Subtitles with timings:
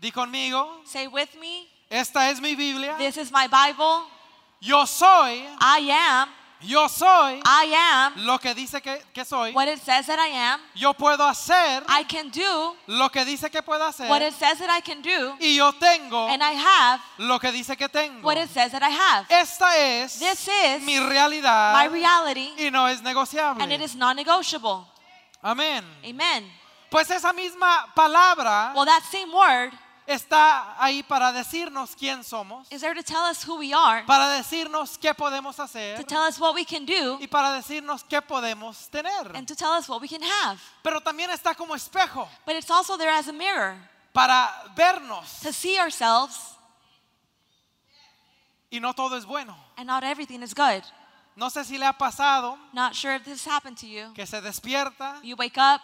[0.00, 2.96] Di conmigo, Say with me, esta es mi Biblia.
[2.96, 4.06] this is my Bible.
[4.60, 6.28] Yo soy, I am,
[6.62, 9.52] yo soy I am lo que dice que, que soy.
[9.52, 10.60] what it says that I am.
[10.74, 14.08] Yo puedo hacer I can do lo que dice que puedo hacer.
[14.08, 15.34] what it says that I can do.
[15.40, 18.22] Y yo tengo And I have lo que dice que tengo.
[18.22, 19.26] what it says that I have.
[19.30, 23.62] Esta es This is mi realidad my reality y no es negociable.
[23.62, 24.86] and it is non negotiable.
[25.42, 25.84] Amén.
[26.04, 26.44] Amen.
[26.90, 29.72] Pues esa misma palabra Well, that same word
[30.06, 34.28] está ahí para decirnos quién somos, is there to tell us who we are, para
[34.36, 38.20] decirnos qué podemos to hacer tell us what we can do, y para decirnos qué
[38.20, 39.30] podemos tener.
[39.36, 40.58] and to tell us what we can have.
[40.82, 43.76] Pero también está como espejo But it's also there as a mirror
[44.12, 46.36] para vernos to see ourselves,
[48.70, 49.54] y no todo es bueno.
[49.76, 50.82] and not everything is good.
[51.36, 54.12] No sé si le ha pasado Not sure if this happened to you.
[54.14, 55.80] que se despierta, You wake up,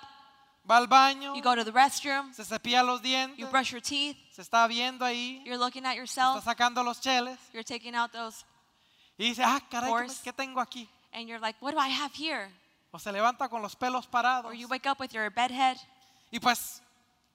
[0.68, 3.80] va al baño, you go to the restroom, se cepilla los dientes, you brush your
[3.80, 7.94] teeth, se está viendo ahí, you're looking at está yourself, sacando los cheles you're taking
[7.94, 8.44] out those,
[9.18, 10.20] y dice, ah, caray, ¿qué, Horse.
[10.24, 10.88] qué tengo aquí?
[11.12, 12.50] and you're like, what do I have here?
[12.92, 15.76] O se levanta con los pelos parados Or you wake up with your bed head,
[16.32, 16.80] y pues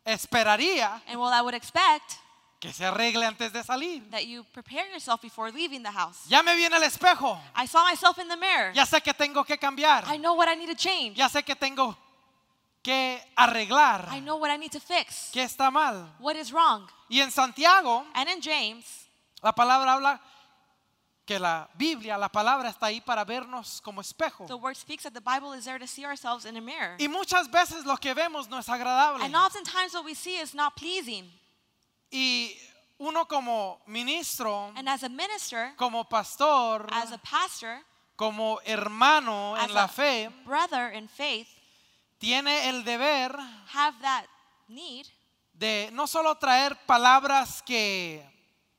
[0.06, 2.18] esperaría and well, I would expect
[2.60, 4.04] que se arregle antes de salir.
[4.12, 6.28] that you prepare yourself before leaving the house.
[6.28, 8.72] Ya me viene el espejo, I saw myself in the mirror.
[8.74, 11.16] ya sé que tengo que cambiar, I know what I need to change.
[11.16, 11.96] ya sé que tengo
[12.84, 15.30] que arreglar, I know what I need to fix.
[15.32, 16.16] que está mal.
[16.20, 16.88] What is wrong?
[17.10, 19.08] Y en Santiago, And in James,
[19.42, 20.20] la palabra habla
[21.26, 24.48] que la Biblia, la palabra está ahí para vernos como espejo.
[24.48, 26.96] the word speaks that the Bible is there to see ourselves in a mirror.
[27.00, 29.24] Y muchas veces lo que vemos no es agradable.
[29.24, 31.32] And oftentimes what we see is not pleasing.
[32.12, 32.52] Y
[33.00, 37.80] uno como ministro, And as a minister, como pastor, as a pastor,
[38.18, 41.48] como hermano as en la a fe, brother in faith,
[42.22, 43.36] tiene el deber
[43.74, 44.26] have that
[44.68, 45.08] need
[45.54, 48.24] de no solo traer palabras que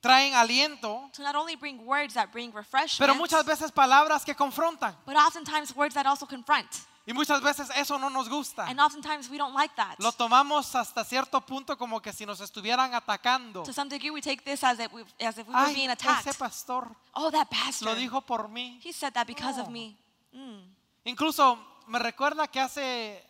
[0.01, 4.35] traen aliento, to not only bring words that bring refreshment, pero muchas veces palabras que
[4.35, 4.97] confrontan.
[5.05, 6.69] but oftentimes words that also confront.
[7.05, 8.65] Y muchas veces eso no nos gusta.
[8.69, 9.97] And oftentimes we don't like that.
[9.99, 13.65] Lo tomamos hasta cierto punto como que si nos estuvieran atacando.
[13.65, 15.91] To some degree, we take this as if we, as if we were Ay, being
[15.91, 16.39] ese attacked.
[16.39, 17.87] pastor Oh, that pastor.
[17.87, 18.79] lo dijo por mí.
[18.85, 19.97] He said that because of me.
[20.33, 20.63] Mm.
[21.05, 21.59] Incluso
[21.89, 23.21] me recuerda que hace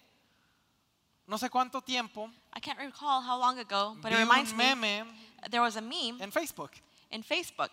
[1.32, 4.58] no sé cuánto tiempo I can't recall how long ago, but it vi reminds un
[4.58, 5.06] me meme
[5.50, 6.72] there was a meme en Facebook.
[7.10, 7.70] in Facebook.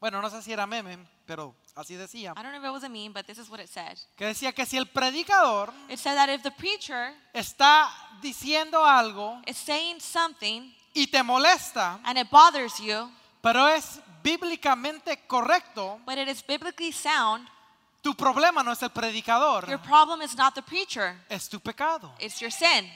[0.00, 0.96] Bueno, no sé si era meme,
[1.26, 2.34] pero así decía.
[2.36, 3.98] I don't know if it was a meme, but this is what it said.
[4.16, 7.88] Que decía que si el predicador It said that if the preacher está
[8.22, 13.10] diciendo algo is saying something y te molesta, and it bothers you,
[13.42, 17.48] pero es bíblicamente correcto, but it is biblically sound,
[18.06, 22.12] tu problema no es el predicador, your problem is not the preacher, es tu pecado.
[22.20, 22.88] it's your sin.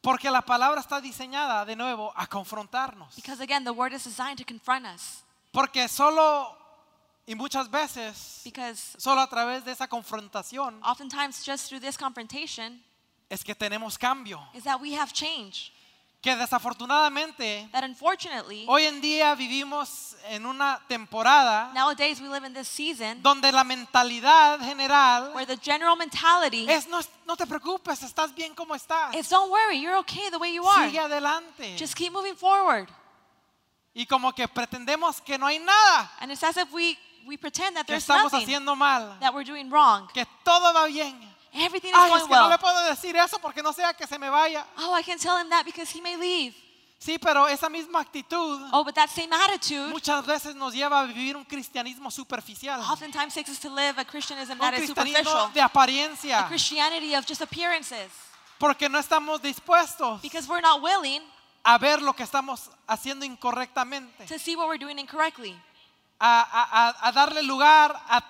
[0.00, 3.16] Porque la palabra está diseñada de nuevo a confrontarnos.
[3.16, 5.24] Because again, the word is designed to confront us.
[5.52, 6.56] Porque solo
[7.26, 12.80] y muchas veces, Because solo a través de esa confrontación oftentimes, just through this confrontation,
[13.28, 14.40] es que tenemos cambio.
[14.54, 15.72] is that we have change.
[16.22, 22.54] Que desafortunadamente That unfortunately, hoy en día vivimos en una temporada nowadays we live in
[22.54, 28.04] this season donde la mentalidad general where the general mentality es no, no te preocupes,
[28.04, 29.12] estás bien como estás.
[29.28, 30.88] don't worry, you're okay the way you are.
[30.88, 31.76] Sigue adelante.
[31.76, 32.88] Just keep moving forward.
[33.92, 36.96] Y como que pretendemos que no hay nada And it's as if we,
[37.26, 40.06] we pretend that que there's estamos nothing haciendo mal, that we're doing wrong.
[40.14, 41.31] que todo va bien.
[41.54, 42.50] Everything is Ay, es going que no well.
[42.50, 44.66] le puedo decir eso porque no sea que se me vaya.
[44.78, 46.54] Oh, I can tell him that because he may leave.
[46.98, 51.04] Sí, pero esa misma actitud Oh, but that same attitude muchas veces nos lleva a
[51.04, 55.18] vivir un cristianismo superficial, un oftentimes takes us to live a Christianism that is cristianismo
[55.24, 58.08] superficial, de a apariencia, Christianity of just appearances,
[58.56, 61.20] porque no estamos dispuestos because we're not willing
[61.64, 65.60] a ver lo que estamos haciendo incorrectamente, to see what we're doing incorrectly
[66.20, 68.22] a, a- a- a darle lugar a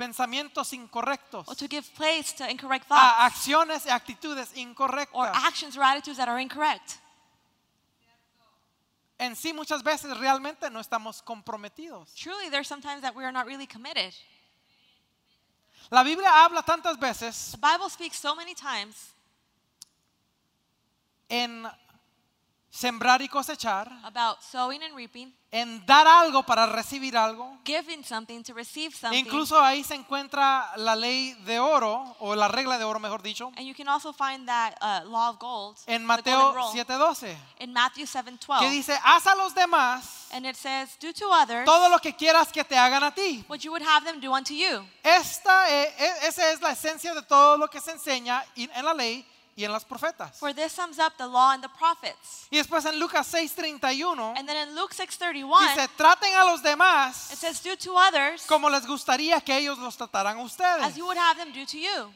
[0.00, 5.32] pensamientos incorrectos, or to give place to incorrect a thoughts acciones y actitudes or incorrectas.
[5.34, 6.98] actions or attitudes that are incorrect.
[9.18, 12.14] En sí muchas veces realmente no estamos comprometidos.
[12.14, 14.14] Truly, there's sometimes that we are not really committed.
[15.90, 19.12] La Biblia habla tantas veces The Bible speaks so many times
[21.28, 21.68] en
[22.70, 27.58] sembrar y cosechar, about sowing and reaping, en dar algo para recibir algo.
[27.64, 29.18] giving something to receive something.
[29.18, 33.50] Incluso ahí se encuentra la ley de oro, o la regla de oro, mejor dicho,
[33.56, 37.36] and you can also find that uh, law of gold en Mateo golden rule, 7:12,
[37.58, 38.60] in Matthew 7:12.
[38.60, 42.14] que dice, haz a los demás and it says, Do to others todo lo que
[42.14, 43.44] quieras que te hagan a ti.
[43.48, 44.86] what you would have them do unto you.
[45.02, 48.94] Esta e- e- esa es la esencia de todo lo que se enseña en la
[48.94, 49.26] ley
[49.60, 50.38] y en los profetas.
[50.38, 52.46] For this sums up the law and the prophets.
[52.50, 57.30] Y después en Lucas 6:31 And then in Luke 6:31, dice, traten a los demás
[57.30, 60.82] it says, Do to others como les gustaría que ellos los trataran a ustedes.
[60.82, 62.12] as you would have them do to you.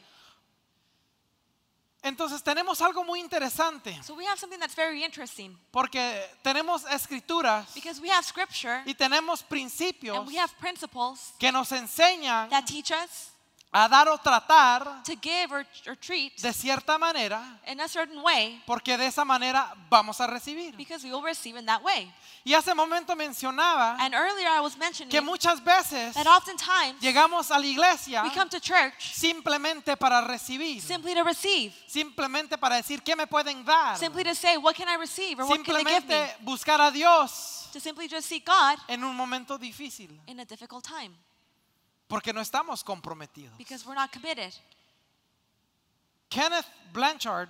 [2.02, 5.98] Entonces tenemos algo muy interesante, So we have something that's very interesting porque
[6.42, 11.72] tenemos escrituras because we have scripture y tenemos principios and we have principles que nos
[11.72, 13.33] enseñan that teach us
[13.76, 18.22] a dar o tratar to give or, or treat de cierta manera, in a certain
[18.22, 20.76] way porque de esa manera vamos a recibir.
[20.76, 22.08] because we will receive in that way.
[22.44, 27.50] Y hace momento mencionaba And earlier I was mentioning que muchas veces that oftentimes llegamos
[27.50, 32.76] a la iglesia we come to church simplemente para recibir, simply to receive, simplemente para
[32.76, 35.74] decir qué me pueden dar, simply to say, What can I receive or what can
[35.74, 36.14] they give me?
[36.14, 40.44] simplemente buscar a Dios To simply just seek God en un momento difícil, in a
[40.44, 41.12] difficult time
[42.14, 43.56] porque no estamos comprometidos.
[43.58, 44.52] because we're not committed.
[46.30, 47.48] Kenneth Blanchard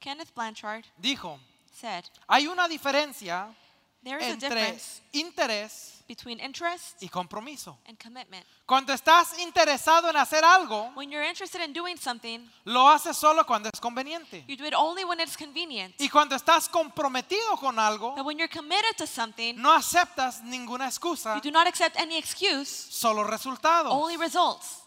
[0.00, 1.38] Kenneth Blanchard dijo,
[1.72, 3.54] said, hay una diferencia
[4.02, 7.78] There is a entre difference interés between interest y compromiso.
[7.86, 8.44] and commitment.
[8.66, 13.44] Cuando estás interesado en hacer algo, When you're interested in doing something, lo haces solo
[13.44, 14.44] cuando es conveniente.
[14.46, 15.94] you do it only when it's convenient.
[15.98, 20.86] Y cuando estás comprometido con algo, But when you're committed to something, no aceptas ninguna
[20.86, 23.90] excusa, you do not accept any excuse, solo resultados.
[23.92, 24.80] only results.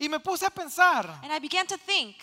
[0.00, 2.16] Y me puse a pensar, And I began to think,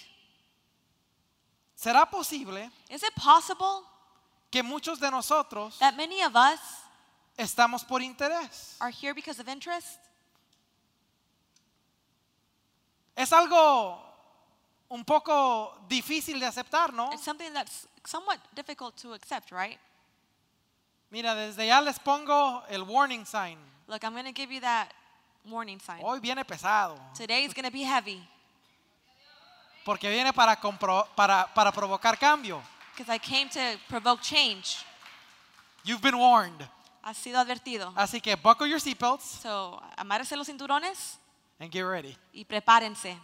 [1.76, 3.86] ¿será posible is it possible
[4.52, 6.60] que muchos de nosotros that many of us
[7.40, 8.76] estamos por interés?
[8.80, 10.00] are here because of interest?
[13.16, 14.00] Es algo
[14.90, 17.12] un poco difícil de aceptar, ¿no?
[17.14, 19.80] It's something that's somewhat difficult to accept, right?
[21.12, 23.58] Mira, desde ya les pongo el warning sign.
[23.88, 24.90] Look, I'm going to give you that
[25.46, 26.02] warning sign.
[26.02, 28.22] Hoy viene pesado, Today is going to be heavy
[29.86, 32.62] porque viene para, compro- para, para provocar cambio.
[32.96, 34.84] because I came to provoke change.
[35.84, 36.68] You've been warned.
[37.10, 37.92] Ha sido advertido.
[37.96, 41.18] Así que buckle your seatbelts So, amárrense los cinturones
[41.60, 42.16] and get ready.
[42.34, 43.18] y prepárense.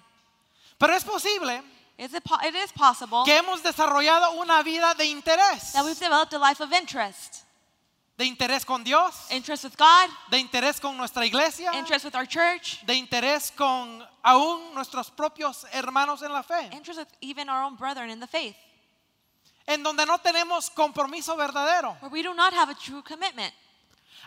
[0.80, 1.62] Pero es posible
[1.98, 5.72] Is it, po- it is possible que hemos desarrollado una vida de interés.
[5.74, 7.44] that we've developed a life of interest.
[8.18, 12.26] De interés con Dios, Interest with God, de interés con nuestra iglesia, interest with our
[12.26, 17.62] church, de interés con aún nuestros propios hermanos en la fe, interest with even our
[17.64, 18.56] own brethren in the faith,
[19.68, 21.96] en donde no tenemos compromiso verdadero.
[22.02, 23.54] where we do not have a true commitment.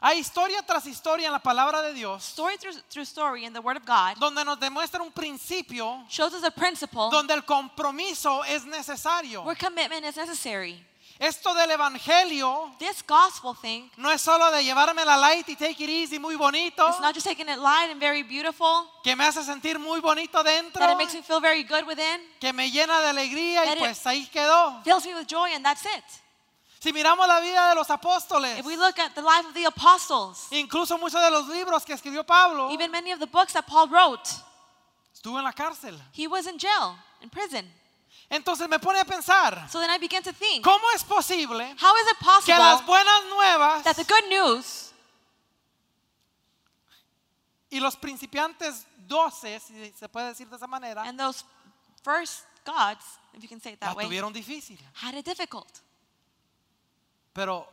[0.01, 3.61] Hay historia tras historia en la palabra de Dios Story through, through story in the
[3.61, 8.45] Word of God donde nos demuestra un principio shows us a principle donde el compromiso
[8.45, 9.43] es necesario.
[9.43, 10.85] where commitment is necessary.
[11.21, 15.83] Esto del evangelio This gospel thing no es solo de llevarme la light y take
[15.83, 19.25] it easy muy bonito, is not just taking it light and very beautiful, que me
[19.25, 22.71] hace sentir muy bonito dentro, that it makes me feel very good within, que me
[22.71, 24.81] llena de alegría y pues ahí quedó.
[24.85, 26.05] fills me with joy, and that's it.
[26.81, 29.67] Si miramos la vida de los apóstoles, If we look at the life of the
[29.67, 33.67] apostles, incluso muchos de los libros que escribió Pablo, even many of the books that
[33.67, 34.29] Paul wrote,
[35.13, 35.99] estuvo en la cárcel.
[36.13, 37.67] he was in jail, in prison.
[38.31, 41.97] Entonces me pone a pensar, So then I began to think, ¿cómo es posible how
[41.97, 44.93] is it que las possible buenas nuevas that the good news
[47.71, 51.43] y los principiantes 12, si se puede decir de esa manera, and those
[52.03, 55.81] first gods, if you can say it la that way, tuvieron difícil, had it difficult,
[57.39, 57.69] pero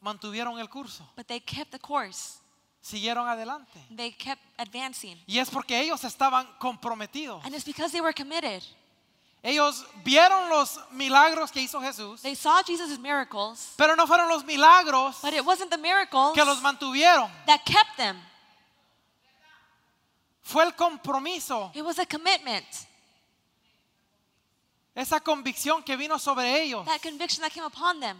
[0.00, 2.40] mantuvieron el curso, but they kept the course.
[2.80, 3.78] siguieron adelante.
[3.94, 5.16] They kept advancing.
[5.28, 7.44] Y es porque ellos estaban comprometidos.
[7.44, 8.64] And it's because they were committed.
[9.40, 14.44] Ellos vieron los milagros que hizo Jesús, They saw Jesus' miracles, pero no fueron los
[14.44, 17.30] milagros but it wasn't the miracles que los mantuvieron.
[17.46, 18.16] that kept them.
[20.42, 22.66] Fue el compromiso, It was a commitment,
[24.96, 28.18] esa convicción que vino sobre ellos, that conviction that came upon them,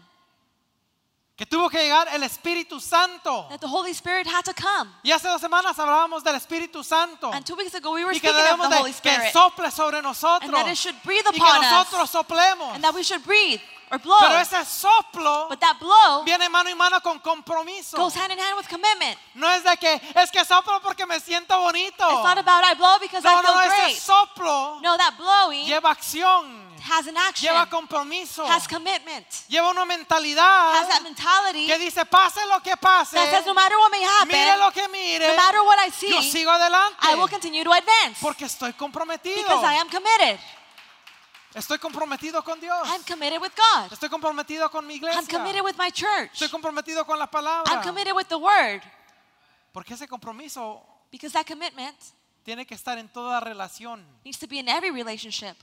[1.36, 3.46] que tuvo que llegar el Espíritu Santo.
[3.50, 4.88] that the Holy Spirit had to come.
[5.02, 8.20] Y hace dos semanas hablábamos del Espíritu Santo And two weeks ago, we were y
[8.20, 11.24] que speaking of the Holy que Spirit sople sobre and nosotros that it should breathe
[11.26, 12.74] y que upon us nosotros soplemos.
[12.74, 13.60] and that we should breathe.
[13.90, 14.18] Or blow.
[14.20, 17.96] Pero ese soplo But that blow viene mano y mano con compromiso.
[17.96, 19.18] goes hand in hand with commitment.
[19.34, 22.04] No es de que es que soplo porque me siento bonito.
[22.10, 23.96] It's not about I blow because No, I feel no, ese great.
[23.96, 29.82] soplo No, that blowing lleva acción, has an action, lleva compromiso, has commitment, lleva una
[29.82, 33.90] has mentalidad that mentality que dice pase lo que pase, that says no matter what
[33.90, 37.14] may mire happen, lo que mire, no matter what I yo see, sigo adelante I
[37.14, 39.36] will continue to advance porque estoy comprometido.
[39.36, 40.38] because I am committed.
[41.54, 42.88] Estoy comprometido con Dios.
[42.88, 43.92] I'm committed with God.
[43.92, 45.38] Estoy comprometido con mi I'm iglesia.
[45.38, 46.32] committed with my church.
[46.32, 47.70] Estoy comprometido con la palabra.
[47.72, 48.82] I'm committed with the word
[49.72, 50.82] Porque ese compromiso
[51.12, 51.96] because that commitment
[52.44, 54.04] tiene que estar en toda relación.
[54.24, 55.56] needs to be in every relationship.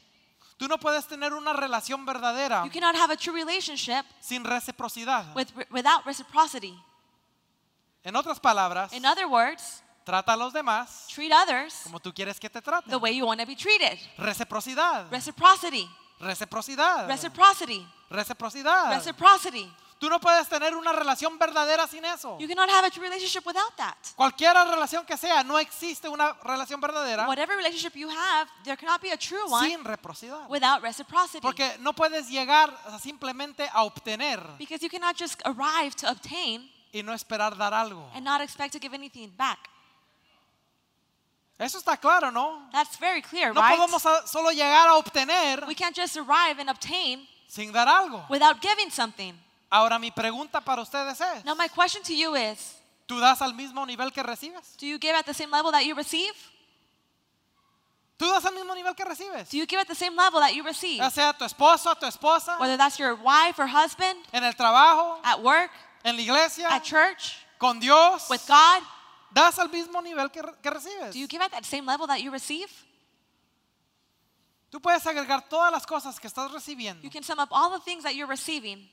[0.58, 5.34] Tú no puedes tener una relación verdadera You cannot have a true relationship sin reciprocidad.
[5.36, 6.74] with, without reciprocity.
[8.04, 12.40] En otras palabras, In other words, trata a los demás treat others como tú quieres
[12.40, 12.90] que te traten.
[12.90, 13.98] the way you want to be treated.
[14.18, 15.10] Reciprocidad.
[15.12, 15.90] Reciprocity.
[16.20, 17.08] Reciprocidad.
[17.08, 17.88] Reciprocity.
[18.10, 18.92] Reciprocidad.
[18.94, 19.72] Reciprocity.
[20.00, 22.36] Tú no puedes tener una relación verdadera sin eso.
[22.40, 23.96] You cannot have a true relationship without that.
[24.16, 29.00] Cualquier relación que sea, no existe una relación verdadera Whatever relationship you have, there cannot
[29.00, 30.50] be a true one sin reciprocidad.
[30.50, 31.40] without reciprocity.
[31.42, 36.68] Porque no puedes llegar a simplemente a obtener Because you cannot just arrive to obtain
[36.92, 38.10] y no esperar dar algo.
[38.16, 39.70] and not expect to give anything back.
[41.62, 42.68] Eso está claro, ¿no?
[42.72, 43.78] That's very clear, No right?
[43.78, 48.26] podemos a- solo llegar a obtener We can't just arrive and obtain sin dar algo.
[48.30, 49.34] without giving something.
[49.70, 52.78] Ahora mi pregunta para ustedes es, Now, my question to you is
[53.08, 54.76] ¿tú das al mismo nivel que recibes?
[54.80, 56.34] do you give at the same level that you receive?
[58.18, 59.50] ¿Tú das al mismo nivel que recibes?
[59.50, 60.98] Do you give at the same level that you receive?
[60.98, 65.20] Ya sea tu esposo, tu esposa, Whether that's your wife or husband, en el trabajo,
[65.24, 65.72] at work,
[66.04, 68.84] en la iglesia, at church, con Dios, with God,
[69.34, 71.14] das al mismo nivel que, que recibes.
[71.14, 72.70] do you give at that same level that you receive?
[74.70, 77.84] Tú puedes agregar todas las cosas que estás recibiendo You can sum up all the
[77.84, 78.90] things that you're receiving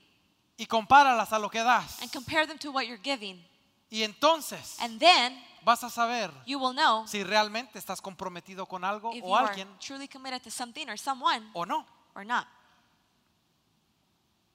[0.57, 2.01] y compáralas a lo que das.
[2.01, 3.41] and compare them to what you're giving.
[3.89, 8.83] Y entonces And then vas a saber you will know si realmente estás comprometido con
[8.83, 11.85] algo if you o are alguien truly committed to something or someone o no.
[12.13, 12.45] or not.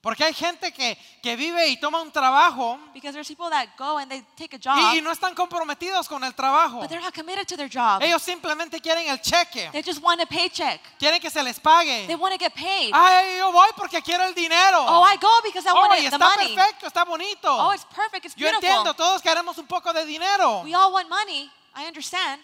[0.05, 3.97] Porque hay gente que, que vive y toma un trabajo Because there's people that go
[3.97, 6.79] and they take a y, job, y no están comprometidos con el trabajo.
[6.79, 8.03] but they're not committed to their job.
[8.03, 10.79] Ellos simplemente quieren el cheque, They just want a paycheck.
[10.99, 12.05] quieren que se les pague.
[12.05, 12.91] They want to get paid.
[12.93, 14.85] Ay, yo voy porque quiero el dinero.
[14.87, 16.55] Oh, I go because I Oh, want y it, the está money.
[16.55, 17.47] perfecto, está bonito.
[17.49, 18.25] Oh, it's perfect.
[18.27, 20.61] It's Yo entiendo, todos queremos un poco de dinero.
[20.63, 21.49] We all want money.
[21.75, 22.43] I understand.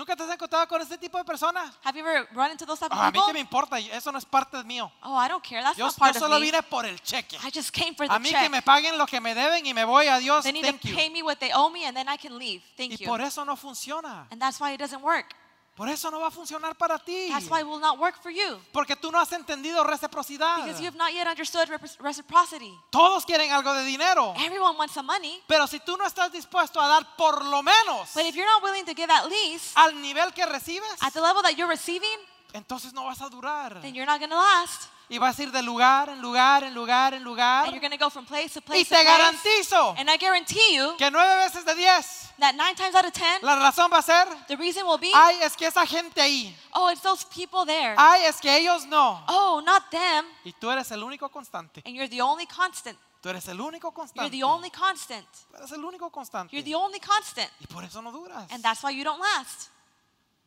[0.00, 1.76] ¿Nunca te has encontrado con este tipo de personas?
[1.84, 3.26] Have you ever run into those type of Ah, a mí people?
[3.26, 4.90] que me importa, eso no es parte mío.
[5.02, 5.62] Oh, I don't care.
[5.62, 6.46] That's Yo, not yo part solo of me.
[6.46, 7.36] vine por el cheque.
[7.44, 8.50] I just came for the A mí que check.
[8.50, 10.94] me paguen lo que me deben y me voy, adiós, They need thank to you.
[10.96, 12.62] pay me what they owe me and then I can leave.
[12.78, 13.06] Thank Y you.
[13.08, 14.26] por eso no funciona.
[14.30, 15.34] And that's why it doesn't work.
[15.80, 17.30] Por eso no va a funcionar para ti.
[17.30, 18.60] That's why it will not work for you.
[18.70, 20.56] Porque tú no has entendido reciprocidad.
[20.56, 22.78] Because you have not yet understood reciprocity.
[22.90, 24.34] Todos quieren algo de dinero.
[24.44, 28.12] Everyone wants some money, Pero si tú no estás dispuesto a dar por lo menos
[28.12, 31.20] but if you're not willing to give at least al nivel que recibes, at the
[31.22, 32.18] level that you're receiving,
[32.52, 33.80] entonces no vas a durar.
[33.82, 34.88] then you're not going to last.
[35.12, 37.64] Y vas a ir de lugar en lugar, en lugar, en lugar.
[37.64, 39.04] And you're going to go from place to Y place to te place.
[39.04, 43.12] garantizo And I guarantee you que nueve veces de diez, that nine times out of
[43.12, 46.20] ten, la razón va a ser, the reason will be, ay, es que esa gente
[46.20, 47.96] ahí, oh, it's those people there.
[47.98, 49.20] ay, es que ellos no.
[49.26, 50.26] Oh, not them.
[50.44, 51.82] Y tú eres el único constante.
[51.84, 52.96] And you're the only constant.
[53.20, 54.30] Tú eres el único You're constante.
[54.30, 55.26] the only constant.
[55.50, 56.56] Tú eres el único constante.
[56.56, 57.50] You're the only constant.
[57.60, 58.46] Y por eso no duras.
[58.52, 59.68] And that's why you don't last.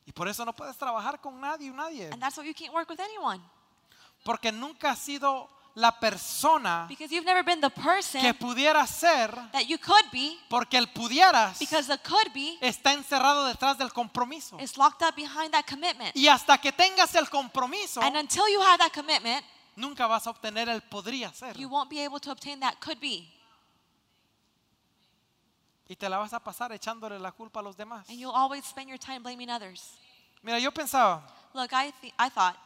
[0.05, 2.09] Y por eso no puedes trabajar con nadie nadie.
[2.11, 3.41] And that's why you can't work with anyone.
[4.23, 9.31] Porque nunca has sido la persona Because you've never been the person que pudiera ser,
[9.51, 13.91] that you could be, porque el pudieras because the could be está encerrado detrás del
[13.91, 14.57] compromiso.
[14.59, 16.15] is locked up behind that commitment.
[16.15, 19.43] Y hasta que tengas el compromiso, And until you have that commitment,
[19.75, 21.57] nunca vas a obtener el podría ser.
[21.57, 23.27] you won't be able to obtain that could be.
[25.93, 28.09] Y te la vas a pasar echándole la culpa a los demás.
[28.09, 29.91] And you'll always spend your time blaming others.
[30.41, 31.21] Mira, yo pensaba,
[31.53, 32.57] Look, I, th- I thought,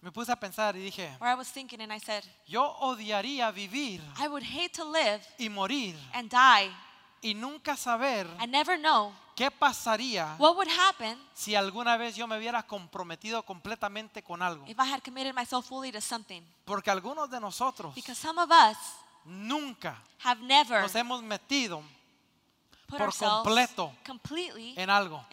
[0.00, 3.50] me puse a pensar y dije, or I was thinking, and I said, yo odiaría
[3.50, 6.70] vivir I would hate to live y morir and die
[7.20, 12.28] y nunca saber and never know qué pasaría what would happen si alguna vez yo
[12.28, 14.64] me hubiera comprometido completamente con algo.
[14.68, 16.42] if I had committed myself fully to something.
[16.64, 18.76] Porque algunos de nosotros Because some of us
[19.24, 21.82] nunca have never nos hemos metido
[22.98, 25.24] por completo completely en algo.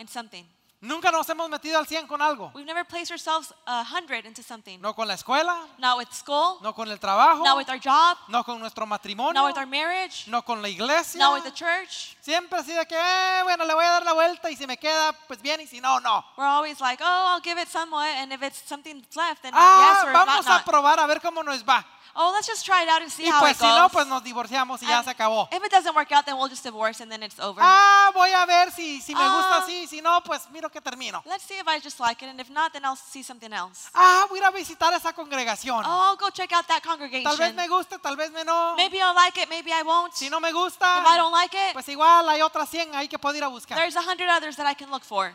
[0.82, 2.52] Nunca nos hemos metido al 100 con algo.
[2.56, 4.80] We've never placed ourselves a hundred into something.
[4.80, 8.18] No con la escuela, Not with school, no con el trabajo, not with our job,
[8.30, 11.20] no con nuestro matrimonio, not with our marriage, no con la iglesia.
[11.20, 12.16] not with the church.
[12.22, 14.78] Siempre así de que, eh, bueno, le voy a dar la vuelta y si me
[14.78, 16.24] queda, pues bien, y si no, no.
[16.38, 19.52] We're always like, oh, I'll give it somewhat, and if it's something that's left, then
[19.54, 21.86] Ah, yes or vamos not, a probar a ver cómo nos va.
[22.16, 23.92] Oh, let's just try it out and see Y how pues it si no, goes.
[23.94, 25.48] pues nos divorciamos y ya And se acabó.
[25.52, 27.62] If it doesn't work out, then we'll just divorce and then it's over.
[27.64, 29.64] Ah, voy a ver si, si me gusta Ah.
[29.64, 31.22] así, si no, pues que termino.
[31.26, 33.90] Let's see if I just like it, and if not, then I'll see something else.
[33.94, 35.84] Ah, voy a ir a visitar esa congregación.
[35.86, 37.56] Oh, I'll go check out that Tal vez congregation.
[37.56, 38.76] me guste, tal vez me no.
[38.76, 40.14] Maybe I'll like it, maybe I won't.
[40.14, 43.08] Si no me If gusta, I don't like it, pues igual hay otras 100 ahí
[43.08, 43.78] que puedo ir a buscar.
[43.78, 45.34] there's a hundred others that I can look for.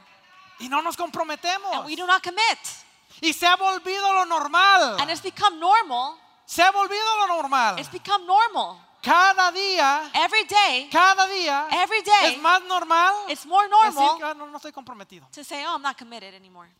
[0.60, 1.72] Y no nos comprometemos.
[1.72, 2.58] And we do not commit.
[3.20, 5.00] Y se ha volvido lo normal.
[5.00, 6.16] And it's become normal.
[6.46, 7.78] Se ha volvido lo normal.
[7.78, 8.78] It's become normal.
[9.04, 14.18] Cada día, Every day, cada día Every day, es más normal it's more decir normal
[14.18, 15.28] que "Ah, no, no estoy comprometido.
[15.32, 16.70] to say, oh, I'm not committed anymore.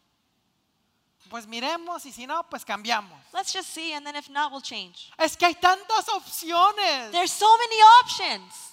[1.28, 3.18] Pues miremos y si no, pues cambiamos.
[3.32, 5.10] Let's just see, and then if not, we'll change.
[5.18, 7.10] Es que hay tantas opciones.
[7.12, 8.70] There's so many options.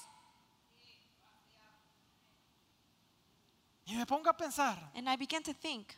[3.85, 5.93] Y me pongo a pensar, And I begin to think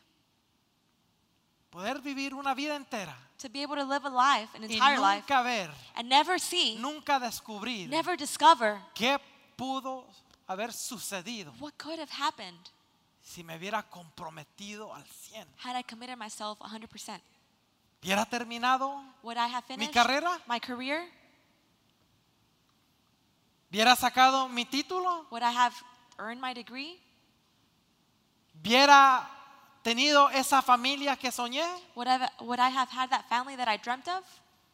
[1.70, 4.98] poder vivir una vida entera to be able to live a life, an y entire
[4.98, 9.18] life, nunca ver, and never see, nunca descubrir never discover qué
[9.56, 10.04] pudo
[10.48, 12.58] haber sucedido what could have happened
[13.22, 15.46] si me hubiera comprometido al 100.
[15.58, 17.20] had I committed myself 100%.
[18.02, 20.38] Hubiera terminado, Would I have finished carrera?
[20.46, 21.02] my career?
[23.70, 25.74] hubiera sacado mi título, Would I have
[26.18, 27.00] earned my degree?
[28.54, 29.28] hubiera
[29.84, 31.64] tenido esa familia que soñé,
[31.94, 34.24] Would I, would I have had that family that I dreamt of?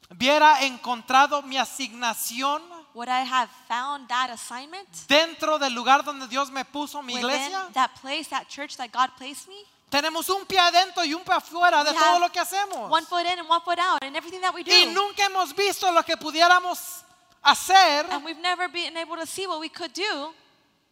[0.09, 2.63] hubiera encontrado mi asignación
[2.95, 7.69] Would I have found that assignment dentro del lugar donde Dios me puso mi iglesia.
[7.75, 9.63] that place, that church that God placed me?
[9.91, 12.89] Tenemos un pie adentro y un pie afuera de todo lo que hacemos.
[12.91, 14.71] One foot in and one foot out in everything that we do.
[14.71, 17.05] Y nunca hemos visto lo que pudiéramos
[17.43, 20.33] hacer And we've never been able to see what we could do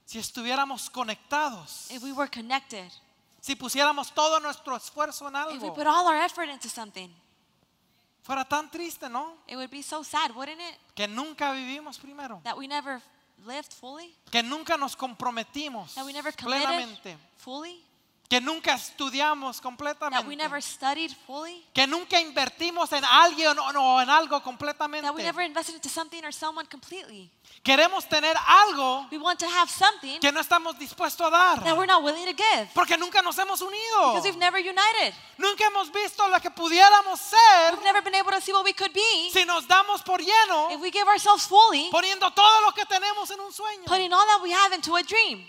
[0.04, 2.90] si estuviéramos conectados, if we were connected.
[3.48, 5.74] Si pusiéramos todo nuestro esfuerzo en If we algo.
[5.74, 7.08] put all our effort into something.
[8.22, 9.38] Fuera tan triste, ¿no?
[9.46, 10.76] It would be so sad, wouldn't it?
[10.94, 13.00] Que nunca vivimos primero, That we never
[13.46, 17.82] lived fully, que nunca nos comprometimos that we never committed plenamente, fully,
[18.28, 23.72] que nunca estudiamos that we completamente, never studied fully, que nunca invertimos en alguien o
[23.72, 25.22] no, en algo that we completamente.
[25.22, 27.30] never invested into something or someone completely.
[27.62, 31.76] Queremos tener algo We want to have something que no estamos dispuestos a dar.
[31.76, 34.12] we're not willing to give Porque nunca nos hemos unido.
[34.12, 35.14] because we've never united.
[35.38, 38.74] Nunca hemos visto lo que pudiéramos ser We've never been able to see what we
[38.74, 42.72] could be si nos damos por lleno if we give ourselves fully, poniendo todo lo
[42.72, 43.86] que tenemos en un sueño.
[43.86, 45.44] putting all that we have into a dream.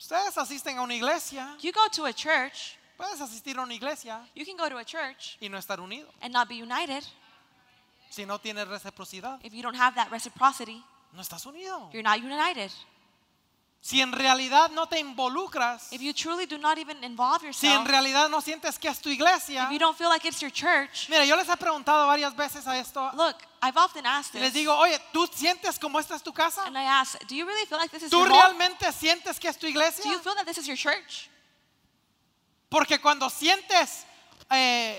[0.00, 4.26] Ustedes asisten a una iglesia, You go to a church, puedes asistir a una iglesia
[4.34, 7.04] you can go to a church y no estar unido and not be united
[8.08, 9.38] si no tienes reciprocidad.
[9.44, 10.82] if you don't have that reciprocity.
[11.12, 11.90] No estás unido.
[11.92, 12.70] You're not united.
[13.82, 17.72] Si en realidad no te involucras, If you truly do not even involve si en
[17.72, 20.50] yourself, realidad no sientes que es tu iglesia, if you don't feel like it's your
[20.52, 24.40] church, mira, yo les he preguntado varias veces a esto look, I've often asked y
[24.40, 26.62] les this, digo, oye, ¿tú sientes como esta es tu casa?
[26.66, 28.38] and I ask, do you really feel like this is ¿Tú your home?
[28.58, 30.04] realmente sientes que es tu iglesia?
[30.04, 31.30] Do you feel that this is your church?
[32.68, 34.04] Porque cuando sientes
[34.50, 34.94] eh,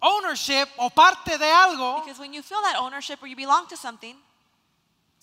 [0.00, 3.76] ownership o parte de algo, Because when you feel that ownership or you belong to
[3.76, 4.16] something,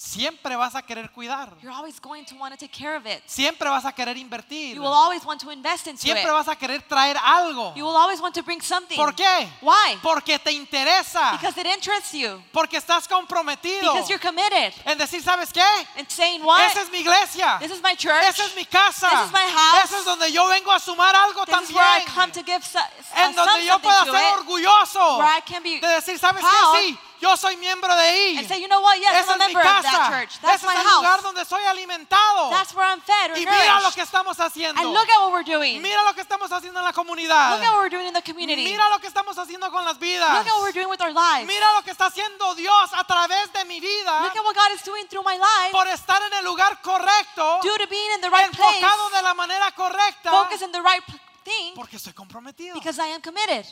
[0.06, 1.50] siempre vas a querer cuidar.
[1.62, 3.24] you're always going to want to take care of it.
[3.26, 4.76] Siempre vas a querer invertir.
[4.76, 6.32] You will always want to invest into Siempre it.
[6.32, 7.74] vas a querer traer algo.
[7.76, 8.96] You will always want to bring something.
[8.96, 9.50] ¿Por qué?
[9.62, 9.98] Why?
[10.04, 11.32] Porque te interesa.
[11.32, 12.42] Because it interests you.
[12.52, 13.94] Porque estás comprometido.
[13.94, 14.74] Because you're committed.
[14.86, 15.64] En decir, ¿sabes qué?
[15.98, 16.72] And saying what?
[16.72, 17.58] Esa es mi iglesia.
[17.60, 18.24] This is my church.
[18.24, 19.10] Esa es mi casa.
[19.10, 19.86] This is my house.
[19.86, 22.14] Esa es donde yo vengo a sumar algo This is where I también.
[22.16, 25.18] come to give so, uh, En some donde yo pueda ser orgulloso.
[25.18, 26.80] Where I can be De decir, ¿sabes qué?
[26.80, 28.38] Sí, yo soy miembro de ahí.
[28.38, 28.98] and say, you know what?
[29.00, 30.10] Yes, Esa I'm a es mi member of that casa.
[30.12, 30.40] church.
[30.42, 31.24] That's Ese my es el lugar house.
[31.24, 32.50] donde soy alimentado.
[32.52, 33.96] That's where I'm fed or Y mira lo nourished.
[33.96, 34.82] que estamos haciendo.
[34.82, 35.82] And look at what we're doing.
[35.82, 37.56] Mira lo que estamos haciendo en la comunidad.
[37.58, 38.64] Look at what we're doing in the community.
[38.64, 40.30] Mira lo que estamos haciendo con las vidas.
[40.30, 41.48] Look at what we're doing with our lives.
[41.48, 44.72] Mira lo que está haciendo Dios a través de mi vida Look at what God
[44.76, 45.72] is doing through my life.
[45.72, 48.78] por estar en el lugar correcto, Due to being in the right place.
[48.80, 51.04] enfocado de la manera correcta, Focus on the right
[51.44, 52.74] thing porque estoy comprometido.
[52.76, 53.66] because I am committed.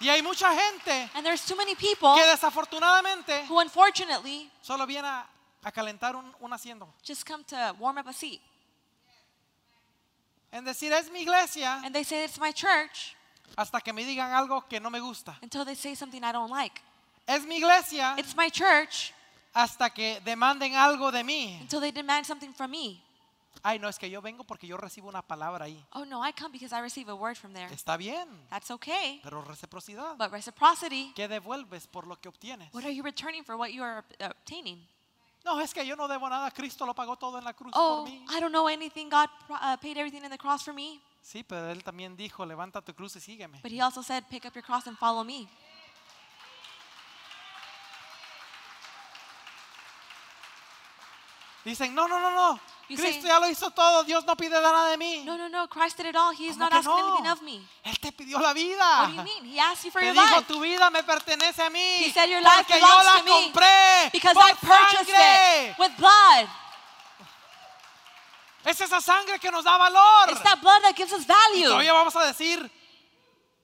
[0.00, 5.06] Y hay mucha gente And there's too many people que desafortunadamente who unfortunately solo viene
[5.08, 5.26] a,
[5.64, 6.88] a calentar un, un asiento.
[7.04, 8.40] just come to warm up a seat.
[10.50, 13.14] En decir, es mi iglesia, And they say it's my church
[13.56, 15.36] hasta que me digan algo que no me gusta.
[15.42, 16.80] until they say something I don't like.
[17.26, 19.12] Es mi iglesia It's my church
[19.54, 21.58] hasta que demanden algo de mí.
[21.60, 23.02] until they demand something from me.
[23.62, 25.84] Ay, no, es que yo vengo porque yo recibo una palabra ahí.
[25.92, 27.72] Oh no, I come because I receive a word from there.
[27.72, 29.20] Está bien, That's okay.
[29.22, 30.16] pero reciprocidad.
[30.16, 32.72] But reciprocity, ¿Qué devuelves por lo que obtienes?
[32.72, 34.86] what are you returning for what you are obtaining?
[35.44, 36.50] No, es que yo no debo nada.
[36.50, 38.24] Cristo lo pagó todo en la cruz Oh, por mí.
[38.28, 39.08] I don't know anything.
[39.08, 41.00] God pro- uh, paid everything in the cross for me.
[41.22, 43.60] Sí, pero él también dijo, levanta tu cruz y sígueme.
[43.62, 45.48] But he also said, pick up your cross and follow me.
[51.64, 52.60] Dicen, no, no, no, no.
[52.96, 54.02] Cristo say- ya lo hizo todo.
[54.04, 55.22] Dios no pide nada de mí.
[55.24, 55.68] No, no, no.
[55.68, 56.32] Christ did it all.
[56.34, 57.32] He's ¿Cómo not asking anything no?
[57.32, 57.60] of me.
[57.84, 59.00] Él te pidió la vida.
[59.02, 59.44] What do you mean?
[59.44, 60.46] He asked you for Te your dijo, life.
[60.48, 62.04] tu vida me pertenece a mí.
[62.06, 65.70] He said, "Your life porque yo la to me compré Because I purchased sangre.
[65.70, 66.48] it with blood.
[68.64, 70.30] Es esa sangre que nos da valor.
[70.30, 71.68] It's that blood that gives us Y value.
[71.68, 72.70] todavía vamos a decir,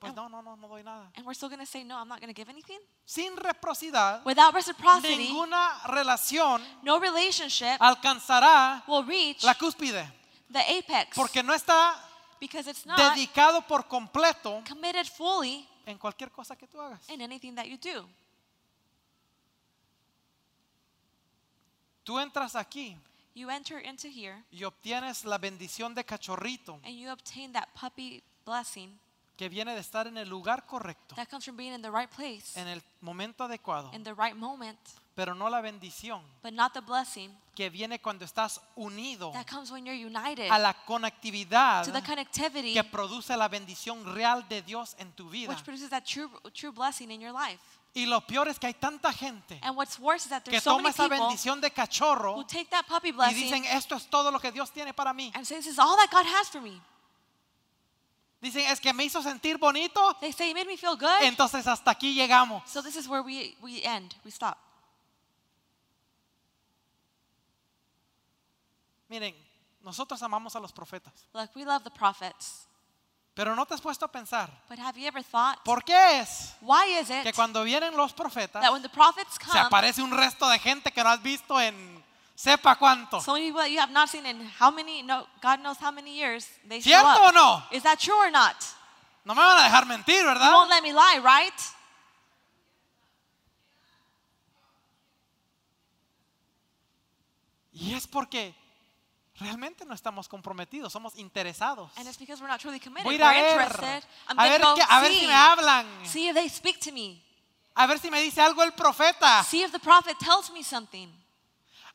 [0.05, 1.11] pues no, no, no, no doy nada.
[1.17, 2.79] And we're still going to say, no, I'm not going to give anything.
[3.07, 10.07] Sin reciprocidad, Without reciprocity, ninguna relación no relationship alcanzará will reach la cúspide.
[10.51, 11.95] the apex Porque no está
[12.41, 17.09] because it's not dedicado por completo committed fully en cualquier cosa que tú hagas.
[17.09, 18.07] in anything that you do.
[22.05, 22.97] Tú entras aquí
[23.37, 28.23] You enter into here y obtienes la bendición de cachorrito and you obtain that puppy
[28.45, 28.97] blessing
[29.37, 32.11] que viene de estar en el lugar correcto, that comes from being in the right
[32.11, 34.79] place, en el momento adecuado, in the right moment,
[35.15, 39.71] pero no la bendición but not the blessing que viene cuando estás unido that comes
[39.71, 44.63] when you're united a la conectividad to the connectivity que produce la bendición real de
[44.63, 45.49] Dios en tu vida.
[45.49, 47.61] which produces that true, true blessing in your life.
[47.97, 50.65] Y lo peor es que hay tanta gente And what's worse is that que there's
[50.65, 53.65] so toma many esa people bendición de cachorro who take that puppy y blessing dicen,
[53.67, 55.31] esto es todo lo que Dios tiene para mí.
[55.35, 56.81] and say, this is all that God has for me.
[58.45, 61.23] Dicen, es que me hizo sentir bonito, They say, it made me feel good.
[61.23, 62.63] entonces hasta aquí llegamos.
[62.69, 64.59] So this is where we, we end, we stop.
[69.09, 69.35] Miren,
[69.81, 72.67] nosotros amamos a los profetas, Look, we love the prophets.
[73.33, 76.55] pero no te has puesto a pensar, But have you ever thought, ¿por qué es
[76.61, 80.03] why is que it cuando vienen los profetas that when the prophets se come, aparece
[80.03, 81.94] un resto de gente que no has visto en
[82.37, 83.21] sepa cuánto?
[83.23, 85.91] so many people that you have not seen in how many, no, God knows how
[85.91, 87.35] many years, they show ¿Cierto o up.
[87.35, 87.63] no?
[87.73, 88.57] Is that true or not?
[89.25, 90.53] No me van a dejar mentir, You ¿verdad?
[90.53, 91.55] won't let me lie, right?
[97.73, 98.55] Y es porque
[99.41, 101.91] realmente no estamos comprometidos, somos interesados.
[101.97, 103.05] And it's because we're not truly committed.
[103.05, 104.05] Voy a ir a we're ver, interested.
[104.29, 106.93] I'm a ver, qué- a ver see, si me hablan, see if they speak to
[106.93, 107.21] me.
[107.75, 109.43] a ver si me dice algo el profeta.
[109.45, 111.09] See if the prophet tells me something.